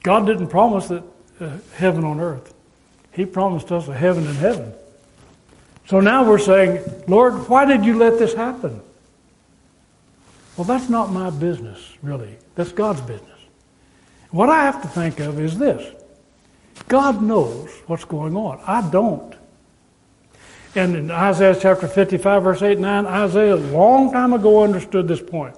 God 0.03 0.27
didn't 0.27 0.49
promise 0.49 0.89
that 0.89 1.03
uh, 1.41 1.57
heaven 1.75 2.05
on 2.05 2.21
earth. 2.21 2.55
He 3.13 3.25
promised 3.25 3.73
us 3.73 3.89
a 3.89 3.95
heaven 3.95 4.27
in 4.27 4.35
heaven. 4.35 4.73
So 5.87 6.01
now 6.01 6.29
we're 6.29 6.39
saying, 6.39 6.83
Lord, 7.07 7.49
why 7.49 7.65
did 7.65 7.85
you 7.85 7.97
let 7.97 8.19
this 8.19 8.35
happen? 8.35 8.81
Well, 10.57 10.65
that's 10.65 10.89
not 10.89 11.11
my 11.11 11.31
business, 11.31 11.81
really. 12.03 12.37
That's 12.55 12.73
God's 12.73 13.01
business. 13.01 13.31
What 14.35 14.49
I 14.49 14.65
have 14.65 14.83
to 14.83 14.89
think 14.89 15.21
of 15.21 15.39
is 15.39 15.57
this 15.59 15.95
God 16.89 17.23
knows 17.23 17.71
what's 17.87 18.05
going 18.05 18.37
on. 18.37 18.61
I 18.67 18.81
don't. 18.91 19.33
And 20.75 20.97
in 20.97 21.11
Isaiah 21.13 21.55
chapter 21.55 21.87
55, 21.87 22.43
verse 22.43 22.61
8 22.61 22.73
and 22.73 22.81
9, 22.81 23.07
Isaiah 23.07 23.55
a 23.55 23.63
long 23.71 24.11
time 24.11 24.33
ago 24.33 24.65
understood 24.65 25.07
this 25.07 25.23
point 25.23 25.55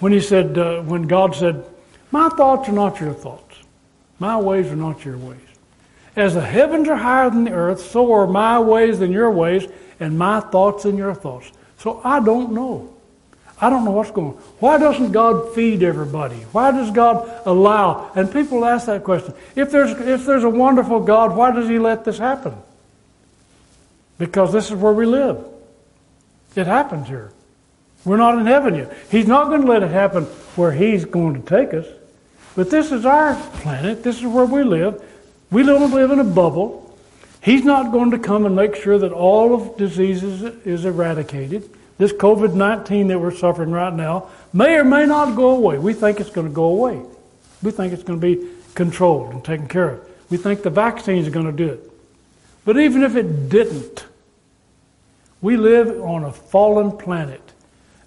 when 0.00 0.10
he 0.10 0.18
said, 0.18 0.58
uh, 0.58 0.82
when 0.82 1.02
God 1.02 1.36
said, 1.36 1.64
My 2.10 2.28
thoughts 2.28 2.68
are 2.68 2.72
not 2.72 2.98
your 2.98 3.14
thoughts, 3.14 3.58
my 4.18 4.36
ways 4.36 4.66
are 4.66 4.74
not 4.74 5.04
your 5.04 5.16
ways. 5.16 5.38
As 6.16 6.34
the 6.34 6.40
heavens 6.40 6.88
are 6.88 6.96
higher 6.96 7.30
than 7.30 7.44
the 7.44 7.52
earth, 7.52 7.80
so 7.80 8.12
are 8.14 8.26
my 8.26 8.58
ways 8.58 8.98
than 8.98 9.12
your 9.12 9.30
ways, 9.30 9.70
and 10.00 10.18
my 10.18 10.40
thoughts 10.40 10.82
than 10.82 10.96
your 10.96 11.14
thoughts. 11.14 11.52
So 11.78 12.00
I 12.02 12.18
don't 12.18 12.50
know. 12.50 12.95
I 13.60 13.70
don't 13.70 13.84
know 13.84 13.92
what's 13.92 14.10
going 14.10 14.28
on. 14.28 14.42
Why 14.60 14.78
doesn't 14.78 15.12
God 15.12 15.54
feed 15.54 15.82
everybody? 15.82 16.36
Why 16.52 16.72
does 16.72 16.90
God 16.90 17.42
allow? 17.46 18.10
And 18.14 18.30
people 18.30 18.64
ask 18.64 18.86
that 18.86 19.02
question. 19.02 19.32
If 19.54 19.70
there's, 19.70 19.92
if 19.92 20.26
there's 20.26 20.44
a 20.44 20.50
wonderful 20.50 21.00
God, 21.00 21.34
why 21.34 21.52
does 21.52 21.68
He 21.68 21.78
let 21.78 22.04
this 22.04 22.18
happen? 22.18 22.54
Because 24.18 24.52
this 24.52 24.66
is 24.66 24.74
where 24.74 24.92
we 24.92 25.06
live. 25.06 25.42
It 26.54 26.66
happens 26.66 27.08
here. 27.08 27.32
We're 28.04 28.18
not 28.18 28.38
in 28.38 28.46
heaven 28.46 28.74
yet. 28.74 28.96
He's 29.10 29.26
not 29.26 29.48
going 29.48 29.62
to 29.62 29.66
let 29.66 29.82
it 29.82 29.90
happen 29.90 30.24
where 30.54 30.72
He's 30.72 31.04
going 31.04 31.42
to 31.42 31.48
take 31.48 31.74
us. 31.74 31.86
But 32.54 32.70
this 32.70 32.92
is 32.92 33.04
our 33.04 33.34
planet. 33.58 34.02
This 34.02 34.18
is 34.18 34.26
where 34.26 34.46
we 34.46 34.62
live. 34.64 35.02
We 35.50 35.62
don't 35.62 35.92
live 35.92 36.10
in 36.10 36.18
a 36.18 36.24
bubble. 36.24 36.82
He's 37.42 37.64
not 37.64 37.92
going 37.92 38.10
to 38.10 38.18
come 38.18 38.44
and 38.44 38.56
make 38.56 38.74
sure 38.74 38.98
that 38.98 39.12
all 39.12 39.54
of 39.54 39.76
diseases 39.76 40.42
is 40.66 40.84
eradicated. 40.84 41.70
This 41.98 42.12
COVID 42.12 42.54
19 42.54 43.08
that 43.08 43.18
we're 43.18 43.34
suffering 43.34 43.70
right 43.70 43.92
now 43.92 44.28
may 44.52 44.76
or 44.76 44.84
may 44.84 45.06
not 45.06 45.34
go 45.34 45.50
away. 45.50 45.78
We 45.78 45.94
think 45.94 46.20
it's 46.20 46.30
going 46.30 46.46
to 46.46 46.52
go 46.52 46.64
away. 46.64 47.02
We 47.62 47.70
think 47.70 47.92
it's 47.92 48.02
going 48.02 48.20
to 48.20 48.36
be 48.36 48.48
controlled 48.74 49.32
and 49.32 49.44
taken 49.44 49.66
care 49.66 49.90
of. 49.90 50.10
We 50.30 50.36
think 50.36 50.62
the 50.62 50.70
vaccines 50.70 51.26
are 51.26 51.30
going 51.30 51.46
to 51.46 51.52
do 51.52 51.68
it. 51.68 51.90
But 52.64 52.78
even 52.78 53.02
if 53.02 53.16
it 53.16 53.48
didn't, 53.48 54.06
we 55.40 55.56
live 55.56 56.00
on 56.02 56.24
a 56.24 56.32
fallen 56.32 56.96
planet, 56.96 57.52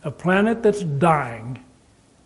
a 0.04 0.12
planet 0.12 0.62
that's 0.62 0.82
dying, 0.82 1.64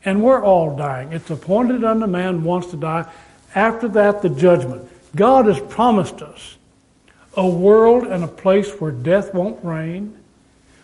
and 0.04 0.24
we're 0.24 0.44
all 0.44 0.76
dying. 0.76 1.14
It's 1.14 1.30
appointed 1.30 1.84
unto 1.84 2.08
man 2.08 2.44
once 2.44 2.68
to 2.68 2.78
die. 2.78 3.10
After 3.56 3.88
that, 3.90 4.22
the 4.22 4.30
judgment. 4.30 4.90
God 5.16 5.46
has 5.46 5.60
promised 5.62 6.22
us 6.22 6.58
a 7.36 7.48
world 7.48 8.06
and 8.06 8.24
a 8.24 8.28
place 8.28 8.72
where 8.80 8.92
death 8.92 9.34
won't 9.34 9.64
reign, 9.64 10.18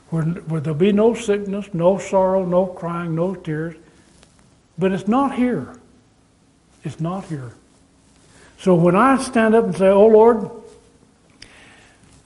where, 0.10 0.24
where 0.24 0.62
there'll 0.62 0.78
be 0.78 0.91
no 0.91 1.13
sickness, 1.13 1.67
no 1.74 1.98
sorrow, 1.98 2.45
no 2.45 2.65
crying, 2.65 3.15
no 3.15 3.36
tears. 3.36 3.76
But 4.78 4.91
it's 4.91 5.08
not 5.08 5.36
here. 5.36 5.80
It's 6.84 7.00
not 7.00 7.26
here. 7.26 7.54
So 8.60 8.76
when 8.76 8.95
I 8.95 9.22
stand 9.22 9.56
up 9.56 9.65
and 9.65 9.76
say, 9.76 9.88
Oh 9.88 10.08
Lord, 10.08 10.50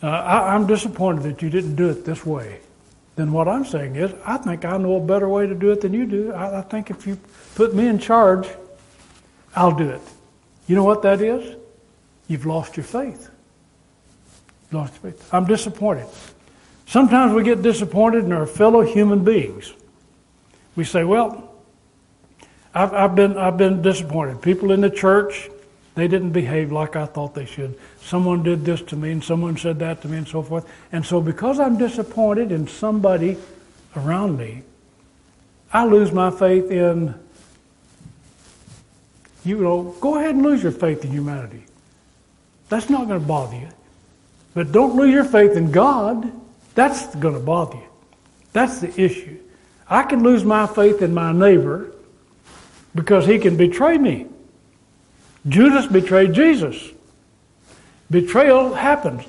uh, 0.02 0.08
I, 0.08 0.54
I'm 0.54 0.68
disappointed 0.68 1.24
that 1.24 1.42
you 1.42 1.50
didn't 1.50 1.76
do 1.76 1.90
it 1.90 2.06
this 2.06 2.26
way, 2.26 2.60
then 3.16 3.32
what 3.32 3.48
I'm 3.48 3.66
saying 3.66 3.96
is, 3.96 4.12
I 4.26 4.38
think 4.38 4.66
I 4.66 4.78
know 4.78 4.98
a 4.98 5.00
better 5.00 5.30
way 5.30 5.46
to 5.46 5.54
do 5.54 5.72
it 5.72 5.82
than 5.82 5.94
you 5.94 6.06
do. 6.06 6.34
I, 6.34 6.60
I 6.60 6.62
think 6.62 6.90
if 6.90 7.06
you 7.06 7.18
put 7.56 7.76
me 7.76 7.88
in 7.88 8.00
charge, 8.00 8.48
I'll 9.56 9.76
do 9.76 9.90
it. 9.90 10.02
You 10.68 10.76
know 10.76 10.84
what 10.84 11.04
that 11.04 11.22
is? 11.22 11.56
You've 12.28 12.46
lost 12.46 12.78
your 12.78 12.86
faith. 12.86 13.30
lost 14.72 14.94
your 15.04 15.12
faith. 15.12 15.34
I'm 15.34 15.46
disappointed. 15.46 16.08
Sometimes 16.86 17.34
we 17.34 17.44
get 17.44 17.62
disappointed 17.62 18.26
in 18.26 18.32
our 18.32 18.46
fellow 18.46 18.82
human 18.82 19.24
beings. 19.24 19.74
We 20.76 20.84
say, 20.84 21.04
well, 21.04 21.54
I've, 22.74 22.94
I've, 22.94 23.16
been, 23.16 23.38
I've 23.38 23.58
been 23.58 23.82
disappointed. 23.82 24.42
People 24.42 24.72
in 24.72 24.82
the 24.82 24.90
church, 24.90 25.50
they 25.96 26.08
didn't 26.08 26.32
behave 26.32 26.72
like 26.72 26.96
I 26.96 27.06
thought 27.06 27.36
they 27.36 27.46
should. 27.46 27.78
Someone 28.02 28.44
did 28.44 28.66
this 28.66 28.82
to 28.84 28.96
me, 28.96 29.12
and 29.12 29.24
someone 29.24 29.58
said 29.58 29.80
that 29.80 30.02
to 30.02 30.08
me, 30.08 30.18
and 30.18 30.28
so 30.28 30.42
forth. 30.42 30.70
And 30.92 31.06
so, 31.06 31.22
because 31.22 31.60
I'm 31.60 31.78
disappointed 31.78 32.52
in 32.52 32.68
somebody 32.68 33.38
around 33.96 34.38
me, 34.38 34.64
I 35.72 35.86
lose 35.86 36.12
my 36.12 36.32
faith 36.32 36.70
in, 36.72 37.16
you 39.46 39.58
know, 39.60 39.96
go 40.02 40.18
ahead 40.18 40.36
and 40.36 40.44
lose 40.44 40.64
your 40.64 40.72
faith 40.72 41.04
in 41.06 41.12
humanity. 41.12 41.64
That's 42.70 42.90
not 42.90 43.08
going 43.08 43.20
to 43.20 43.28
bother 43.28 43.56
you. 43.56 43.70
But 44.54 44.72
don't 44.72 44.96
lose 44.96 45.14
your 45.14 45.24
faith 45.24 45.56
in 45.56 45.72
God. 45.72 46.32
That's 46.76 47.16
going 47.16 47.36
to 47.36 47.40
bother 47.40 47.76
you. 47.76 47.88
That's 48.52 48.80
the 48.80 49.02
issue. 49.02 49.40
I 49.88 50.04
can 50.04 50.24
lose 50.24 50.44
my 50.44 50.68
faith 50.68 51.02
in 51.02 51.14
my 51.14 51.32
neighbor 51.32 51.92
because 52.96 53.26
he 53.26 53.40
can 53.40 53.58
betray 53.58 53.98
me. 53.98 54.28
Judas 55.48 55.88
betrayed 55.88 56.34
Jesus. 56.34 56.92
Betrayal 58.10 58.74
happens. 58.74 59.24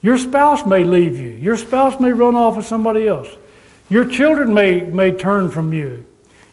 Your 0.00 0.18
spouse 0.18 0.64
may 0.64 0.84
leave 0.84 1.18
you. 1.18 1.30
Your 1.30 1.56
spouse 1.56 1.98
may 2.00 2.12
run 2.12 2.36
off 2.36 2.56
with 2.56 2.66
somebody 2.66 3.08
else. 3.08 3.28
Your 3.88 4.04
children 4.04 4.54
may, 4.54 4.80
may 4.80 5.12
turn 5.12 5.50
from 5.50 5.72
you. 5.72 6.06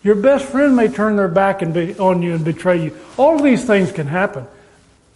Your 0.04 0.16
best 0.16 0.46
friend 0.46 0.76
may 0.76 0.88
turn 0.88 1.16
their 1.16 1.28
back 1.28 1.62
and 1.62 1.74
be, 1.74 1.98
on 1.98 2.22
you 2.22 2.34
and 2.34 2.46
betray 2.46 2.84
you. 2.84 2.98
All 3.18 3.40
these 3.40 3.66
things 3.66 3.92
can 3.92 4.08
happen. 4.08 4.48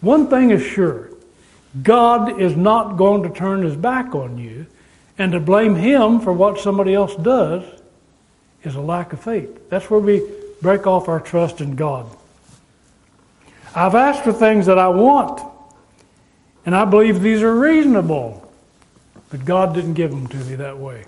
One 0.00 0.28
thing 0.28 0.50
is 0.50 0.62
sure 0.62 1.10
God 1.82 2.40
is 2.40 2.56
not 2.56 2.96
going 2.96 3.22
to 3.22 3.30
turn 3.30 3.62
his 3.62 3.76
back 3.76 4.14
on 4.14 4.38
you, 4.38 4.66
and 5.20 5.32
to 5.32 5.38
blame 5.38 5.74
him 5.74 6.18
for 6.18 6.32
what 6.32 6.58
somebody 6.58 6.94
else 6.94 7.14
does 7.14 7.62
is 8.62 8.74
a 8.74 8.80
lack 8.80 9.12
of 9.12 9.20
faith. 9.20 9.68
That's 9.68 9.90
where 9.90 10.00
we 10.00 10.22
break 10.62 10.86
off 10.86 11.08
our 11.08 11.20
trust 11.20 11.60
in 11.60 11.76
God. 11.76 12.06
I've 13.74 13.94
asked 13.94 14.24
for 14.24 14.32
things 14.32 14.64
that 14.64 14.78
I 14.78 14.88
want, 14.88 15.42
and 16.64 16.74
I 16.74 16.86
believe 16.86 17.20
these 17.20 17.42
are 17.42 17.54
reasonable, 17.54 18.50
but 19.28 19.44
God 19.44 19.74
didn't 19.74 19.92
give 19.92 20.10
them 20.10 20.26
to 20.28 20.38
me 20.38 20.54
that 20.54 20.78
way. 20.78 21.04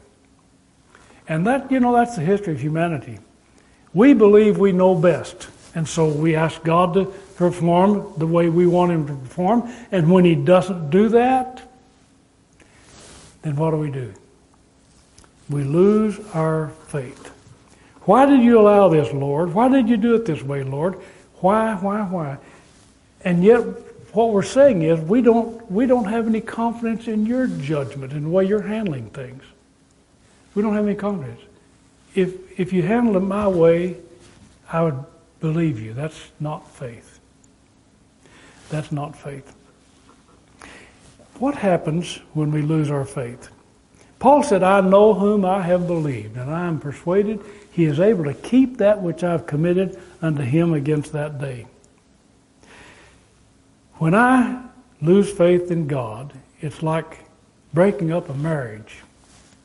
And 1.27 1.47
that, 1.47 1.73
you 1.73 1.81
know, 1.81 1.95
that's 1.95 2.15
the 2.15 2.23
history 2.23 2.53
of 2.53 2.61
humanity. 2.61 3.19
We 3.95 4.13
believe 4.13 4.59
we 4.59 4.73
know 4.73 4.95
best, 4.95 5.49
and 5.75 5.89
so 5.89 6.07
we 6.09 6.37
ask 6.37 6.63
God 6.63 6.93
to 6.95 7.07
perform 7.37 8.13
the 8.19 8.27
way 8.27 8.51
we 8.51 8.67
want 8.67 8.93
Him 8.93 9.07
to 9.07 9.15
perform, 9.15 9.73
and 9.91 10.13
when 10.13 10.27
He 10.27 10.35
doesn't 10.35 10.91
do 10.91 11.09
that, 11.09 11.63
then 13.43 13.57
what 13.57 13.73
do 13.73 13.77
we 13.77 13.91
do? 13.91 14.13
We 15.51 15.65
lose 15.65 16.19
our 16.35 16.69
faith. 16.87 17.31
Why 18.03 18.27
did 18.27 18.43
you 18.43 18.59
allow 18.59 18.89
this, 18.89 19.13
Lord? 19.13 19.55
Why 19.55 19.69
did 19.69 19.89
you 19.89 19.97
do 19.97 20.15
it 20.15 20.25
this 20.25 20.43
way, 20.43 20.63
Lord? 20.63 20.95
Why, 21.37 21.75
why, 21.75 22.03
why? 22.03 22.39
And 23.25 23.45
yet, 23.45 23.61
what 24.13 24.31
we're 24.31 24.43
saying 24.43 24.83
is 24.83 25.01
we 25.01 25.23
don't, 25.23 25.71
we 25.71 25.87
don't 25.87 26.05
have 26.07 26.27
any 26.27 26.41
confidence 26.41 27.09
in 27.09 27.27
your 27.27 27.47
judgment 27.47 28.13
and 28.13 28.27
the 28.27 28.29
way 28.29 28.45
you're 28.45 28.63
handling 28.63 29.11
things. 29.11 29.43
We 30.55 30.63
don't 30.63 30.75
have 30.75 30.87
any 30.87 30.97
confidence. 30.97 31.41
If, 32.15 32.61
if 32.61 32.73
you 32.73 32.83
handle 32.83 33.17
it 33.17 33.21
my 33.21 33.49
way, 33.49 33.97
I 34.71 34.83
would 34.83 35.05
believe 35.41 35.81
you. 35.81 35.95
That's 35.95 36.21
not 36.41 36.71
faith. 36.71 37.21
That's 38.69 38.93
not 38.93 39.17
faith. 39.17 39.55
What 41.39 41.57
happens 41.57 42.21
when 42.35 42.51
we 42.53 42.63
lose 42.63 42.91
our 42.91 43.05
faith? 43.05 43.49
Paul 44.19 44.43
said, 44.43 44.63
I 44.63 44.81
know 44.81 45.15
whom 45.15 45.45
I 45.45 45.63
have 45.63 45.87
believed, 45.87 46.37
and 46.37 46.51
I 46.51 46.67
am 46.67 46.79
persuaded 46.79 47.41
he 47.73 47.87
is 47.87 47.99
able 47.99 48.25
to 48.25 48.35
keep 48.35 48.77
that 48.77 49.03
which 49.03 49.25
I've 49.25 49.47
committed 49.47 49.99
unto 50.21 50.43
him 50.43 50.75
against 50.75 51.13
that 51.13 51.39
day. 51.39 51.67
When 53.95 54.15
I 54.15 54.63
lose 55.01 55.33
faith 55.33 55.71
in 55.71 55.87
God, 55.87 56.35
it's 56.61 56.83
like 56.83 57.19
breaking 57.73 58.13
up 58.13 58.29
a 58.29 58.35
marriage. 58.35 58.99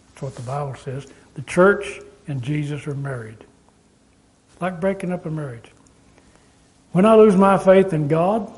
That's 0.09 0.21
what 0.21 0.35
the 0.35 0.41
Bible 0.41 0.75
says. 0.75 1.05
The 1.35 1.41
church 1.43 1.99
and 2.27 2.41
Jesus 2.41 2.87
are 2.87 2.95
married. 2.95 3.37
Like 4.61 4.79
breaking 4.79 5.11
up 5.11 5.25
a 5.25 5.29
marriage. 5.29 5.69
When 6.93 7.05
I 7.05 7.15
lose 7.15 7.35
my 7.35 7.57
faith 7.57 7.93
in 7.93 8.07
God, 8.07 8.51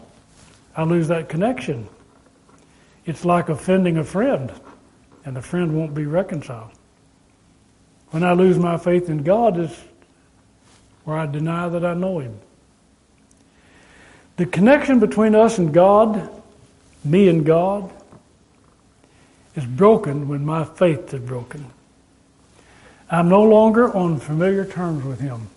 I 0.76 0.84
lose 0.84 1.08
that 1.08 1.28
connection. 1.28 1.89
It's 3.10 3.26
like 3.26 3.50
offending 3.50 3.98
a 3.98 4.04
friend, 4.04 4.52
and 5.26 5.36
the 5.36 5.41
friend 5.41 5.76
won't 5.76 5.95
be 5.95 6.06
reconciled. 6.06 6.69
When 8.12 8.24
I 8.24 8.34
lose 8.34 8.60
my 8.60 8.78
faith 8.78 9.10
in 9.10 9.24
God 9.24 9.58
is 9.58 9.76
where 11.06 11.17
I 11.17 11.26
deny 11.26 11.69
that 11.69 11.84
I 11.84 11.95
know 11.95 12.19
Him. 12.19 12.38
The 14.38 14.45
connection 14.45 15.00
between 15.00 15.34
us 15.34 15.58
and 15.58 15.74
God, 15.74 16.30
me 17.04 17.28
and 17.30 17.43
God, 17.43 17.91
is 19.56 19.65
broken 19.65 20.28
when 20.28 20.45
my 20.45 20.63
faith 20.63 21.12
is 21.12 21.19
broken. 21.19 21.65
I'm 23.10 23.28
no 23.28 23.41
longer 23.41 23.91
on 23.91 24.19
familiar 24.19 24.65
terms 24.65 25.04
with 25.04 25.19
Him. 25.19 25.48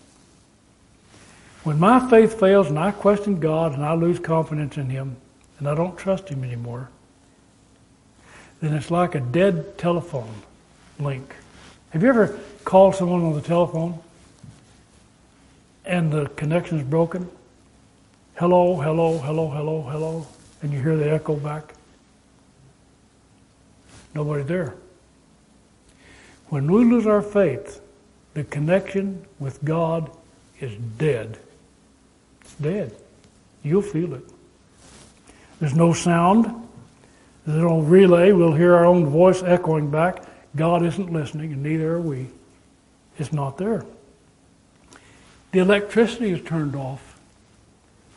When 1.65 1.79
my 1.79 2.09
faith 2.09 2.41
fails 2.41 2.69
and 2.69 2.79
I 2.79 2.93
question 2.93 3.41
God 3.41 3.75
and 3.75 3.85
I 3.85 3.93
lose 3.93 4.19
confidence 4.19 4.79
in 4.79 4.89
Him 4.89 5.19
and 5.59 5.69
I 5.69 5.75
don't 5.75 5.99
trust 5.99 6.31
Him 6.31 6.45
anymore, 6.45 6.89
then 8.63 8.75
it's 8.75 8.93
like 8.93 9.17
a 9.17 9.21
dead 9.21 9.77
telephone 9.77 10.33
link. 11.01 11.35
Have 11.91 12.03
you 12.03 12.09
ever 12.09 12.39
called 12.65 12.95
someone 12.95 13.25
on 13.25 13.35
the 13.35 13.43
telephone 13.43 13.99
and 15.85 16.13
the 16.13 16.27
connection 16.37 16.79
is 16.79 16.87
broken? 16.87 17.29
Hello, 18.37 18.77
hello, 18.77 19.19
hello, 19.19 19.51
hello, 19.51 19.83
hello, 19.83 20.27
and 20.63 20.73
you 20.73 20.81
hear 20.81 20.97
the 20.97 21.11
echo 21.11 21.35
back? 21.35 21.75
Nobody 24.15 24.45
there. 24.45 24.75
When 26.49 26.71
we 26.71 26.85
lose 26.85 27.07
our 27.07 27.23
faith, 27.23 27.81
the 28.35 28.45
connection 28.45 29.25
with 29.41 29.63
God 29.65 30.09
is 30.61 30.73
dead. 30.99 31.37
It's 32.43 32.55
dead. 32.55 32.95
You'll 33.65 33.83
feel 33.83 34.15
it. 34.15 34.25
There's 35.59 35.75
no 35.75 35.93
sound. 35.93 36.69
There's 37.47 37.63
no 37.63 37.81
relay. 37.81 38.33
We'll 38.33 38.53
hear 38.53 38.75
our 38.75 38.87
own 38.87 39.07
voice 39.07 39.43
echoing 39.43 39.91
back. 39.91 40.23
God 40.55 40.85
isn't 40.85 41.13
listening, 41.13 41.53
and 41.53 41.63
neither 41.63 41.95
are 41.95 42.01
we. 42.01 42.29
It's 43.19 43.33
not 43.33 43.59
there. 43.59 43.85
The 45.53 45.59
electricity 45.59 46.31
is 46.31 46.43
turned 46.43 46.77
off. 46.77 47.19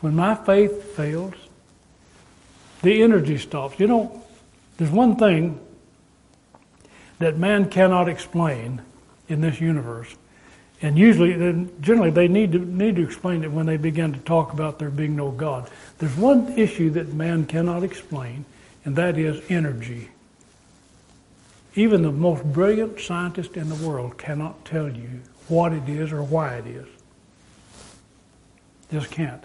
When 0.01 0.15
my 0.15 0.35
faith 0.35 0.95
fails, 0.95 1.33
the 2.81 3.01
energy 3.01 3.37
stops. 3.37 3.79
You 3.79 3.87
know, 3.87 4.23
there's 4.77 4.91
one 4.91 5.15
thing 5.15 5.59
that 7.19 7.37
man 7.37 7.69
cannot 7.69 8.07
explain 8.07 8.81
in 9.27 9.41
this 9.41 9.59
universe. 9.59 10.15
And 10.81 10.97
usually, 10.97 11.67
generally, 11.81 12.11
they 12.11 12.27
need 12.27 12.51
to, 12.51 12.59
need 12.59 12.97
to 12.97 13.03
explain 13.03 13.43
it 13.43 13.51
when 13.51 13.65
they 13.65 13.77
begin 13.77 14.13
to 14.13 14.19
talk 14.19 14.53
about 14.53 14.77
there 14.77 14.89
being 14.89 15.15
no 15.15 15.31
God. 15.31 15.69
There's 15.97 16.15
one 16.15 16.53
issue 16.57 16.89
that 16.91 17.13
man 17.13 17.45
cannot 17.45 17.83
explain, 17.83 18.45
and 18.85 18.95
that 18.95 19.17
is 19.17 19.43
energy. 19.49 20.09
Even 21.73 22.03
the 22.03 22.11
most 22.11 22.43
brilliant 22.43 22.99
scientist 23.01 23.57
in 23.57 23.67
the 23.67 23.75
world 23.75 24.17
cannot 24.17 24.63
tell 24.63 24.89
you 24.89 25.21
what 25.49 25.73
it 25.73 25.89
is 25.89 26.13
or 26.13 26.23
why 26.23 26.55
it 26.55 26.67
is. 26.67 26.87
Just 28.91 29.11
can't. 29.11 29.43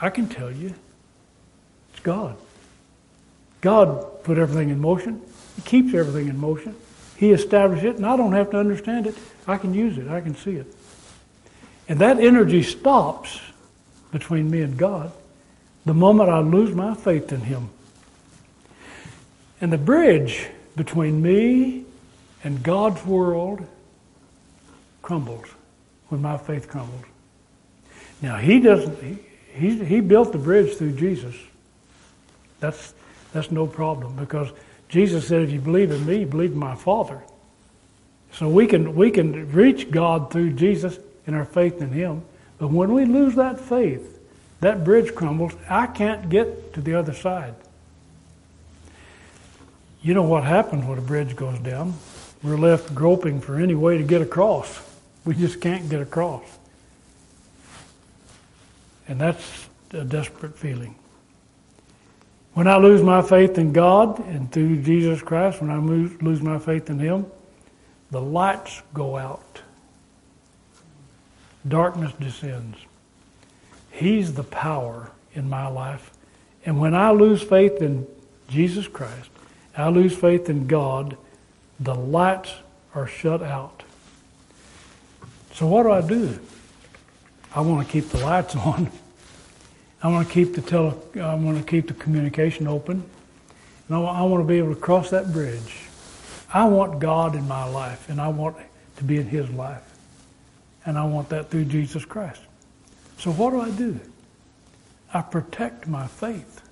I 0.00 0.10
can 0.10 0.28
tell 0.28 0.50
you. 0.50 0.74
It's 1.92 2.00
God. 2.00 2.36
God 3.60 4.22
put 4.22 4.38
everything 4.38 4.68
in 4.68 4.80
motion. 4.80 5.20
He 5.56 5.62
keeps 5.62 5.94
everything 5.94 6.28
in 6.28 6.38
motion. 6.38 6.76
He 7.16 7.32
established 7.32 7.84
it, 7.84 7.96
and 7.96 8.06
I 8.06 8.16
don't 8.16 8.32
have 8.32 8.50
to 8.50 8.58
understand 8.58 9.06
it. 9.06 9.16
I 9.46 9.58
can 9.58 9.74
use 9.74 9.98
it. 9.98 10.08
I 10.08 10.20
can 10.20 10.36
see 10.36 10.52
it. 10.52 10.72
And 11.88 11.98
that 11.98 12.18
energy 12.18 12.62
stops 12.62 13.40
between 14.12 14.50
me 14.50 14.62
and 14.62 14.78
God 14.78 15.12
the 15.84 15.94
moment 15.94 16.30
I 16.30 16.40
lose 16.40 16.74
my 16.74 16.94
faith 16.94 17.32
in 17.32 17.40
Him. 17.40 17.70
And 19.60 19.72
the 19.72 19.78
bridge 19.78 20.48
between 20.76 21.20
me 21.20 21.84
and 22.44 22.62
God's 22.62 23.04
world 23.04 23.66
crumbles 25.02 25.46
when 26.08 26.22
my 26.22 26.38
faith 26.38 26.68
crumbles. 26.68 27.04
Now, 28.22 28.36
He 28.36 28.60
doesn't, 28.60 29.02
He, 29.02 29.18
he, 29.52 29.84
he 29.84 30.00
built 30.00 30.32
the 30.32 30.38
bridge 30.38 30.76
through 30.76 30.92
Jesus. 30.92 31.34
That's, 32.60 32.94
that's 33.32 33.50
no 33.50 33.66
problem 33.66 34.16
because 34.16 34.50
Jesus 34.88 35.26
said, 35.28 35.42
if 35.42 35.50
you 35.50 35.60
believe 35.60 35.90
in 35.90 36.04
me, 36.04 36.24
believe 36.24 36.52
in 36.52 36.58
my 36.58 36.74
Father. 36.74 37.22
So 38.32 38.48
we 38.48 38.66
can, 38.66 38.94
we 38.94 39.10
can 39.10 39.50
reach 39.52 39.90
God 39.90 40.30
through 40.30 40.52
Jesus 40.52 40.98
in 41.26 41.34
our 41.34 41.44
faith 41.44 41.80
in 41.80 41.90
Him. 41.90 42.22
But 42.58 42.68
when 42.68 42.92
we 42.92 43.04
lose 43.04 43.34
that 43.36 43.58
faith, 43.58 44.19
that 44.60 44.84
bridge 44.84 45.14
crumbles. 45.14 45.52
I 45.68 45.86
can't 45.86 46.28
get 46.28 46.74
to 46.74 46.80
the 46.80 46.94
other 46.94 47.14
side. 47.14 47.54
You 50.02 50.14
know 50.14 50.22
what 50.22 50.44
happens 50.44 50.84
when 50.86 50.98
a 50.98 51.02
bridge 51.02 51.36
goes 51.36 51.58
down? 51.58 51.94
We're 52.42 52.56
left 52.56 52.94
groping 52.94 53.40
for 53.40 53.56
any 53.56 53.74
way 53.74 53.98
to 53.98 54.04
get 54.04 54.22
across. 54.22 54.80
We 55.24 55.34
just 55.34 55.60
can't 55.60 55.88
get 55.90 56.00
across. 56.00 56.44
And 59.08 59.20
that's 59.20 59.68
a 59.92 60.04
desperate 60.04 60.56
feeling. 60.56 60.94
When 62.54 62.66
I 62.66 62.78
lose 62.78 63.02
my 63.02 63.22
faith 63.22 63.58
in 63.58 63.72
God 63.72 64.18
and 64.26 64.50
through 64.50 64.82
Jesus 64.82 65.22
Christ, 65.22 65.60
when 65.60 65.70
I 65.70 65.78
lose 65.78 66.42
my 66.42 66.58
faith 66.58 66.90
in 66.90 66.98
Him, 66.98 67.26
the 68.10 68.20
lights 68.20 68.82
go 68.94 69.16
out. 69.16 69.60
Darkness 71.66 72.12
descends. 72.18 72.78
He's 73.90 74.34
the 74.34 74.44
power 74.44 75.10
in 75.34 75.48
my 75.48 75.66
life. 75.66 76.10
And 76.64 76.80
when 76.80 76.94
I 76.94 77.10
lose 77.10 77.42
faith 77.42 77.80
in 77.80 78.06
Jesus 78.48 78.88
Christ, 78.88 79.30
I 79.76 79.88
lose 79.88 80.16
faith 80.16 80.50
in 80.50 80.66
God, 80.66 81.16
the 81.78 81.94
lights 81.94 82.52
are 82.94 83.06
shut 83.06 83.42
out. 83.42 83.82
So 85.54 85.66
what 85.66 85.84
do 85.84 85.90
I 85.90 86.00
do? 86.00 86.38
I 87.54 87.60
want 87.62 87.86
to 87.86 87.92
keep 87.92 88.08
the 88.10 88.18
lights 88.18 88.54
on. 88.56 88.90
I 90.02 90.08
want 90.08 90.28
to 90.28 90.32
keep 90.32 90.54
the 90.54 90.62
tele, 90.62 90.96
I 91.16 91.34
want 91.34 91.58
to 91.58 91.64
keep 91.64 91.88
the 91.88 91.94
communication 91.94 92.66
open. 92.66 93.04
And 93.88 93.96
I 93.96 94.22
want 94.22 94.42
to 94.42 94.46
be 94.46 94.58
able 94.58 94.74
to 94.74 94.80
cross 94.80 95.10
that 95.10 95.32
bridge. 95.32 95.88
I 96.52 96.64
want 96.66 97.00
God 97.00 97.34
in 97.34 97.46
my 97.46 97.64
life, 97.64 98.08
and 98.08 98.20
I 98.20 98.28
want 98.28 98.56
to 98.96 99.04
be 99.04 99.18
in 99.18 99.26
His 99.26 99.48
life. 99.50 99.82
And 100.84 100.96
I 100.96 101.04
want 101.04 101.28
that 101.30 101.50
through 101.50 101.66
Jesus 101.66 102.04
Christ. 102.04 102.40
So 103.20 103.32
what 103.32 103.50
do 103.50 103.60
I 103.60 103.70
do? 103.70 104.00
I 105.12 105.20
protect 105.20 105.86
my 105.86 106.06
faith. 106.06 106.62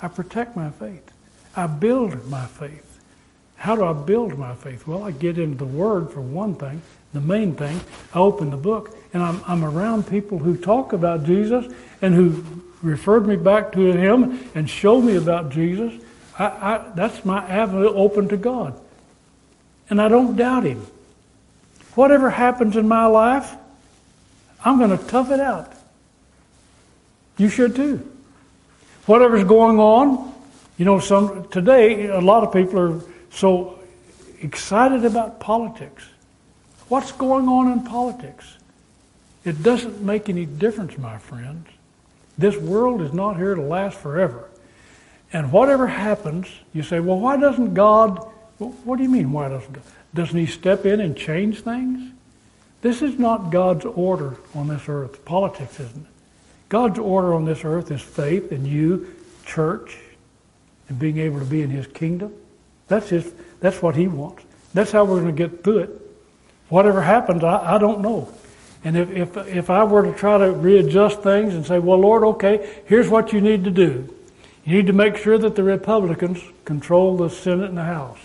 I 0.00 0.06
protect 0.06 0.54
my 0.54 0.70
faith. 0.70 1.10
I 1.56 1.66
build 1.66 2.28
my 2.28 2.46
faith. 2.46 3.00
How 3.56 3.74
do 3.74 3.84
I 3.84 3.94
build 3.94 4.38
my 4.38 4.54
faith? 4.54 4.86
Well, 4.86 5.02
I 5.02 5.10
get 5.10 5.38
into 5.38 5.56
the 5.56 5.64
Word 5.64 6.12
for 6.12 6.20
one 6.20 6.54
thing, 6.54 6.82
the 7.12 7.20
main 7.20 7.56
thing. 7.56 7.80
I 8.14 8.20
open 8.20 8.50
the 8.50 8.56
book, 8.56 8.96
and 9.12 9.24
I'm, 9.24 9.42
I'm 9.44 9.64
around 9.64 10.06
people 10.06 10.38
who 10.38 10.56
talk 10.56 10.92
about 10.92 11.24
Jesus 11.24 11.72
and 12.00 12.14
who 12.14 12.44
referred 12.80 13.26
me 13.26 13.34
back 13.34 13.72
to 13.72 13.80
Him 13.80 14.48
and 14.54 14.70
showed 14.70 15.00
me 15.00 15.16
about 15.16 15.50
Jesus. 15.50 15.92
I, 16.38 16.44
I, 16.44 16.92
that's 16.94 17.24
my 17.24 17.44
avenue 17.48 17.88
open 17.88 18.28
to 18.28 18.36
God. 18.36 18.80
And 19.90 20.00
I 20.00 20.06
don't 20.06 20.36
doubt 20.36 20.62
Him. 20.62 20.86
Whatever 21.96 22.30
happens 22.30 22.76
in 22.76 22.86
my 22.86 23.06
life, 23.06 23.56
I'm 24.64 24.78
going 24.78 24.96
to 24.96 25.04
tough 25.04 25.30
it 25.30 25.40
out. 25.40 25.72
You 27.36 27.48
should 27.48 27.74
too. 27.74 28.08
Whatever's 29.06 29.44
going 29.44 29.78
on, 29.78 30.32
you 30.76 30.84
know, 30.84 31.00
some 31.00 31.48
today 31.48 32.06
a 32.06 32.20
lot 32.20 32.44
of 32.44 32.52
people 32.52 32.78
are 32.78 33.00
so 33.30 33.78
excited 34.40 35.04
about 35.04 35.40
politics. 35.40 36.04
What's 36.88 37.12
going 37.12 37.48
on 37.48 37.72
in 37.72 37.84
politics? 37.84 38.58
It 39.44 39.62
doesn't 39.62 40.00
make 40.00 40.28
any 40.28 40.46
difference, 40.46 40.96
my 40.98 41.18
friends. 41.18 41.66
This 42.38 42.56
world 42.56 43.02
is 43.02 43.12
not 43.12 43.36
here 43.36 43.54
to 43.54 43.62
last 43.62 43.98
forever. 43.98 44.48
And 45.32 45.50
whatever 45.50 45.86
happens, 45.86 46.46
you 46.72 46.82
say, 46.82 47.00
well, 47.00 47.18
why 47.18 47.36
doesn't 47.38 47.74
God, 47.74 48.18
what 48.58 48.96
do 48.96 49.02
you 49.02 49.08
mean, 49.08 49.32
why 49.32 49.48
doesn't 49.48 49.72
God? 49.72 49.82
Doesn't 50.14 50.38
He 50.38 50.46
step 50.46 50.84
in 50.84 51.00
and 51.00 51.16
change 51.16 51.62
things? 51.62 52.12
This 52.82 53.00
is 53.00 53.18
not 53.18 53.50
God's 53.50 53.84
order 53.84 54.36
on 54.54 54.68
this 54.68 54.82
earth. 54.88 55.24
Politics 55.24 55.80
isn't? 55.80 56.06
God's 56.68 56.98
order 56.98 57.32
on 57.32 57.44
this 57.44 57.64
earth 57.64 57.90
is 57.90 58.02
faith 58.02 58.50
in 58.50 58.66
you, 58.66 59.14
church, 59.46 59.98
and 60.88 60.98
being 60.98 61.18
able 61.18 61.38
to 61.38 61.44
be 61.44 61.62
in 61.62 61.70
His 61.70 61.86
kingdom. 61.86 62.34
That's 62.88 63.08
His. 63.08 63.32
That's 63.60 63.80
what 63.80 63.94
He 63.94 64.08
wants. 64.08 64.44
That's 64.74 64.90
how 64.90 65.04
we're 65.04 65.20
going 65.20 65.36
to 65.36 65.48
get 65.48 65.62
through 65.62 65.78
it. 65.78 65.90
Whatever 66.68 67.02
happens, 67.02 67.44
I, 67.44 67.76
I 67.76 67.78
don't 67.78 68.00
know. 68.00 68.32
And 68.84 68.96
if, 68.96 69.10
if, 69.10 69.36
if 69.46 69.70
I 69.70 69.84
were 69.84 70.02
to 70.02 70.12
try 70.12 70.38
to 70.38 70.50
readjust 70.50 71.20
things 71.20 71.54
and 71.54 71.64
say, 71.64 71.78
well, 71.78 71.98
Lord, 71.98 72.24
okay, 72.24 72.82
here's 72.86 73.08
what 73.08 73.32
you 73.32 73.40
need 73.40 73.64
to 73.64 73.70
do. 73.70 74.12
You 74.64 74.76
need 74.76 74.86
to 74.86 74.92
make 74.92 75.16
sure 75.16 75.38
that 75.38 75.54
the 75.54 75.62
Republicans 75.62 76.40
control 76.64 77.16
the 77.16 77.28
Senate 77.28 77.68
and 77.68 77.78
the 77.78 77.84
House. 77.84 78.18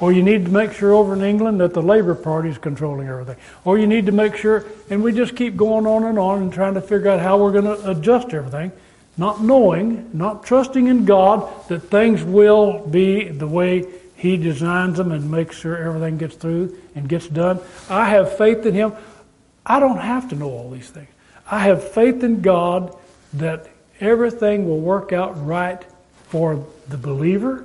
Or 0.00 0.12
you 0.12 0.22
need 0.22 0.44
to 0.46 0.50
make 0.50 0.72
sure 0.72 0.92
over 0.92 1.14
in 1.14 1.22
England 1.22 1.60
that 1.60 1.72
the 1.72 1.82
Labour 1.82 2.14
Party 2.14 2.48
is 2.48 2.58
controlling 2.58 3.08
everything. 3.08 3.36
Or 3.64 3.78
you 3.78 3.86
need 3.86 4.06
to 4.06 4.12
make 4.12 4.36
sure, 4.36 4.64
and 4.90 5.02
we 5.02 5.12
just 5.12 5.36
keep 5.36 5.56
going 5.56 5.86
on 5.86 6.04
and 6.04 6.18
on 6.18 6.42
and 6.42 6.52
trying 6.52 6.74
to 6.74 6.80
figure 6.80 7.10
out 7.10 7.20
how 7.20 7.38
we're 7.38 7.52
going 7.52 7.64
to 7.64 7.90
adjust 7.90 8.34
everything, 8.34 8.72
not 9.16 9.40
knowing, 9.40 10.10
not 10.12 10.44
trusting 10.44 10.88
in 10.88 11.04
God 11.04 11.68
that 11.68 11.80
things 11.80 12.24
will 12.24 12.86
be 12.86 13.28
the 13.28 13.46
way 13.46 13.86
He 14.16 14.36
designs 14.36 14.98
them 14.98 15.12
and 15.12 15.30
makes 15.30 15.56
sure 15.56 15.76
everything 15.76 16.18
gets 16.18 16.34
through 16.34 16.76
and 16.96 17.08
gets 17.08 17.28
done. 17.28 17.60
I 17.88 18.06
have 18.06 18.36
faith 18.36 18.66
in 18.66 18.74
Him. 18.74 18.94
I 19.64 19.78
don't 19.78 19.98
have 19.98 20.28
to 20.30 20.34
know 20.34 20.50
all 20.50 20.70
these 20.70 20.90
things. 20.90 21.08
I 21.48 21.60
have 21.60 21.92
faith 21.92 22.24
in 22.24 22.42
God 22.42 22.96
that 23.34 23.68
everything 24.00 24.68
will 24.68 24.80
work 24.80 25.12
out 25.12 25.46
right 25.46 25.82
for 26.28 26.66
the 26.88 26.96
believer, 26.96 27.64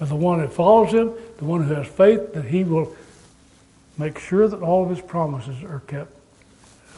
for 0.00 0.06
the 0.06 0.16
one 0.16 0.38
that 0.40 0.50
follows 0.50 0.92
Him, 0.92 1.12
the 1.36 1.44
one 1.44 1.62
who 1.62 1.74
has 1.74 1.86
faith, 1.86 2.32
that 2.32 2.46
he 2.46 2.64
will 2.64 2.96
make 3.98 4.18
sure 4.18 4.48
that 4.48 4.62
all 4.62 4.82
of 4.82 4.88
his 4.88 5.02
promises 5.02 5.62
are 5.62 5.80
kept 5.80 6.10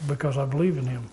because 0.07 0.37
I 0.37 0.45
believe 0.45 0.77
in 0.77 0.85
him. 0.85 1.03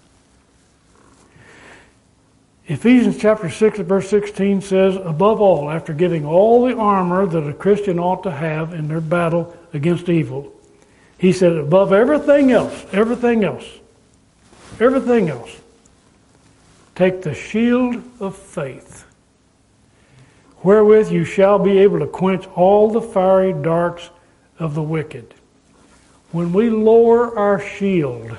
Ephesians 2.68 3.18
chapter 3.18 3.51
6 3.51 3.80
verse 3.80 4.09
16 4.09 4.61
says, 4.61 4.95
above 5.03 5.41
all, 5.41 5.68
after 5.68 5.93
giving 5.93 6.24
all 6.24 6.64
the 6.64 6.76
armor 6.76 7.26
that 7.26 7.49
a 7.49 7.53
Christian 7.53 7.99
ought 7.99 8.22
to 8.22 8.30
have 8.30 8.72
in 8.72 8.86
their 8.86 9.01
battle 9.01 9.57
against 9.74 10.09
evil, 10.09 10.53
he 11.18 11.32
said, 11.32 11.57
above 11.57 11.93
everything 11.93 12.53
else, 12.53 12.86
everything 12.93 13.43
else, 13.43 13.66
everything 14.78 15.28
else, 15.28 15.51
take 16.95 17.22
the 17.22 17.34
shield 17.34 18.01
of 18.20 18.36
faith 18.36 19.07
wherewith 20.63 21.11
you 21.11 21.25
shall 21.25 21.59
be 21.59 21.79
able 21.79 21.99
to 21.99 22.07
quench 22.07 22.47
all 22.55 22.91
the 22.91 23.01
fiery 23.01 23.53
darts 23.53 24.11
of 24.59 24.75
the 24.75 24.83
wicked. 24.83 25.35
When 26.33 26.53
we 26.53 26.71
lower 26.71 27.37
our 27.37 27.61
shield 27.61 28.37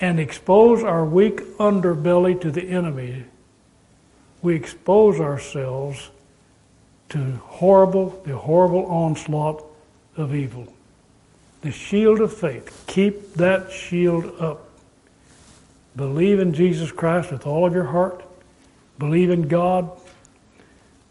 and 0.00 0.20
expose 0.20 0.84
our 0.84 1.04
weak 1.04 1.40
underbelly 1.56 2.40
to 2.42 2.50
the 2.50 2.68
enemy, 2.68 3.24
we 4.42 4.54
expose 4.54 5.18
ourselves 5.18 6.10
to 7.08 7.36
horrible, 7.44 8.22
the 8.26 8.36
horrible 8.36 8.84
onslaught 8.86 9.64
of 10.16 10.34
evil. 10.34 10.72
The 11.62 11.72
shield 11.72 12.20
of 12.20 12.32
faith. 12.32 12.84
Keep 12.86 13.34
that 13.34 13.72
shield 13.72 14.26
up. 14.38 14.68
Believe 15.96 16.38
in 16.38 16.52
Jesus 16.52 16.92
Christ 16.92 17.32
with 17.32 17.46
all 17.46 17.66
of 17.66 17.72
your 17.72 17.84
heart 17.84 18.25
believe 18.98 19.30
in 19.30 19.48
God. 19.48 19.90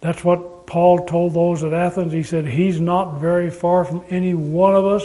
That's 0.01 0.23
what 0.23 0.67
Paul 0.67 1.05
told 1.05 1.33
those 1.33 1.63
at 1.63 1.73
Athens. 1.73 2.13
He 2.13 2.23
said, 2.23 2.45
He's 2.45 2.79
not 2.79 3.19
very 3.19 3.49
far 3.49 3.85
from 3.85 4.03
any 4.09 4.33
one 4.33 4.75
of 4.75 4.85
us. 4.85 5.03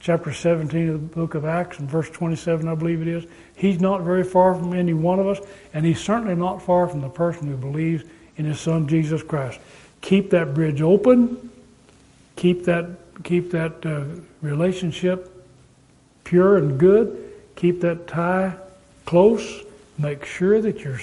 Chapter 0.00 0.32
17 0.32 0.88
of 0.88 0.92
the 0.94 1.14
book 1.16 1.34
of 1.34 1.46
Acts, 1.46 1.78
and 1.78 1.88
verse 1.88 2.10
27, 2.10 2.68
I 2.68 2.74
believe 2.74 3.00
it 3.00 3.08
is. 3.08 3.24
He's 3.56 3.80
not 3.80 4.02
very 4.02 4.22
far 4.22 4.54
from 4.54 4.74
any 4.74 4.92
one 4.92 5.18
of 5.18 5.26
us, 5.26 5.38
and 5.72 5.86
he's 5.86 5.98
certainly 5.98 6.34
not 6.34 6.60
far 6.60 6.86
from 6.88 7.00
the 7.00 7.08
person 7.08 7.48
who 7.48 7.56
believes 7.56 8.04
in 8.36 8.44
his 8.44 8.60
son 8.60 8.86
Jesus 8.86 9.22
Christ. 9.22 9.60
Keep 10.02 10.28
that 10.30 10.52
bridge 10.52 10.82
open. 10.82 11.50
Keep 12.36 12.64
that 12.64 12.90
keep 13.22 13.50
that 13.52 13.86
uh, 13.86 14.04
relationship 14.42 15.30
pure 16.24 16.56
and 16.56 16.78
good. 16.78 17.32
keep 17.54 17.80
that 17.80 18.06
tie 18.06 18.54
close. 19.06 19.62
Make 19.98 20.24
sure 20.24 20.60
that 20.60 20.80
you're 20.80 20.98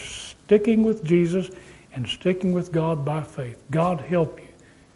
sticking 0.51 0.83
with 0.83 1.01
Jesus 1.05 1.49
and 1.93 2.05
sticking 2.05 2.51
with 2.51 2.73
God 2.73 3.05
by 3.05 3.23
faith. 3.23 3.63
God 3.71 4.01
help 4.01 4.37
you. 4.37 4.49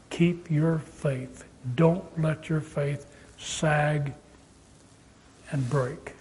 Keep 0.10 0.52
your 0.52 0.80
faith. 0.80 1.46
Don't 1.76 2.04
let 2.22 2.50
your 2.50 2.60
faith 2.60 3.06
sag 3.38 4.14
and 5.54 5.70
break. 5.70 6.15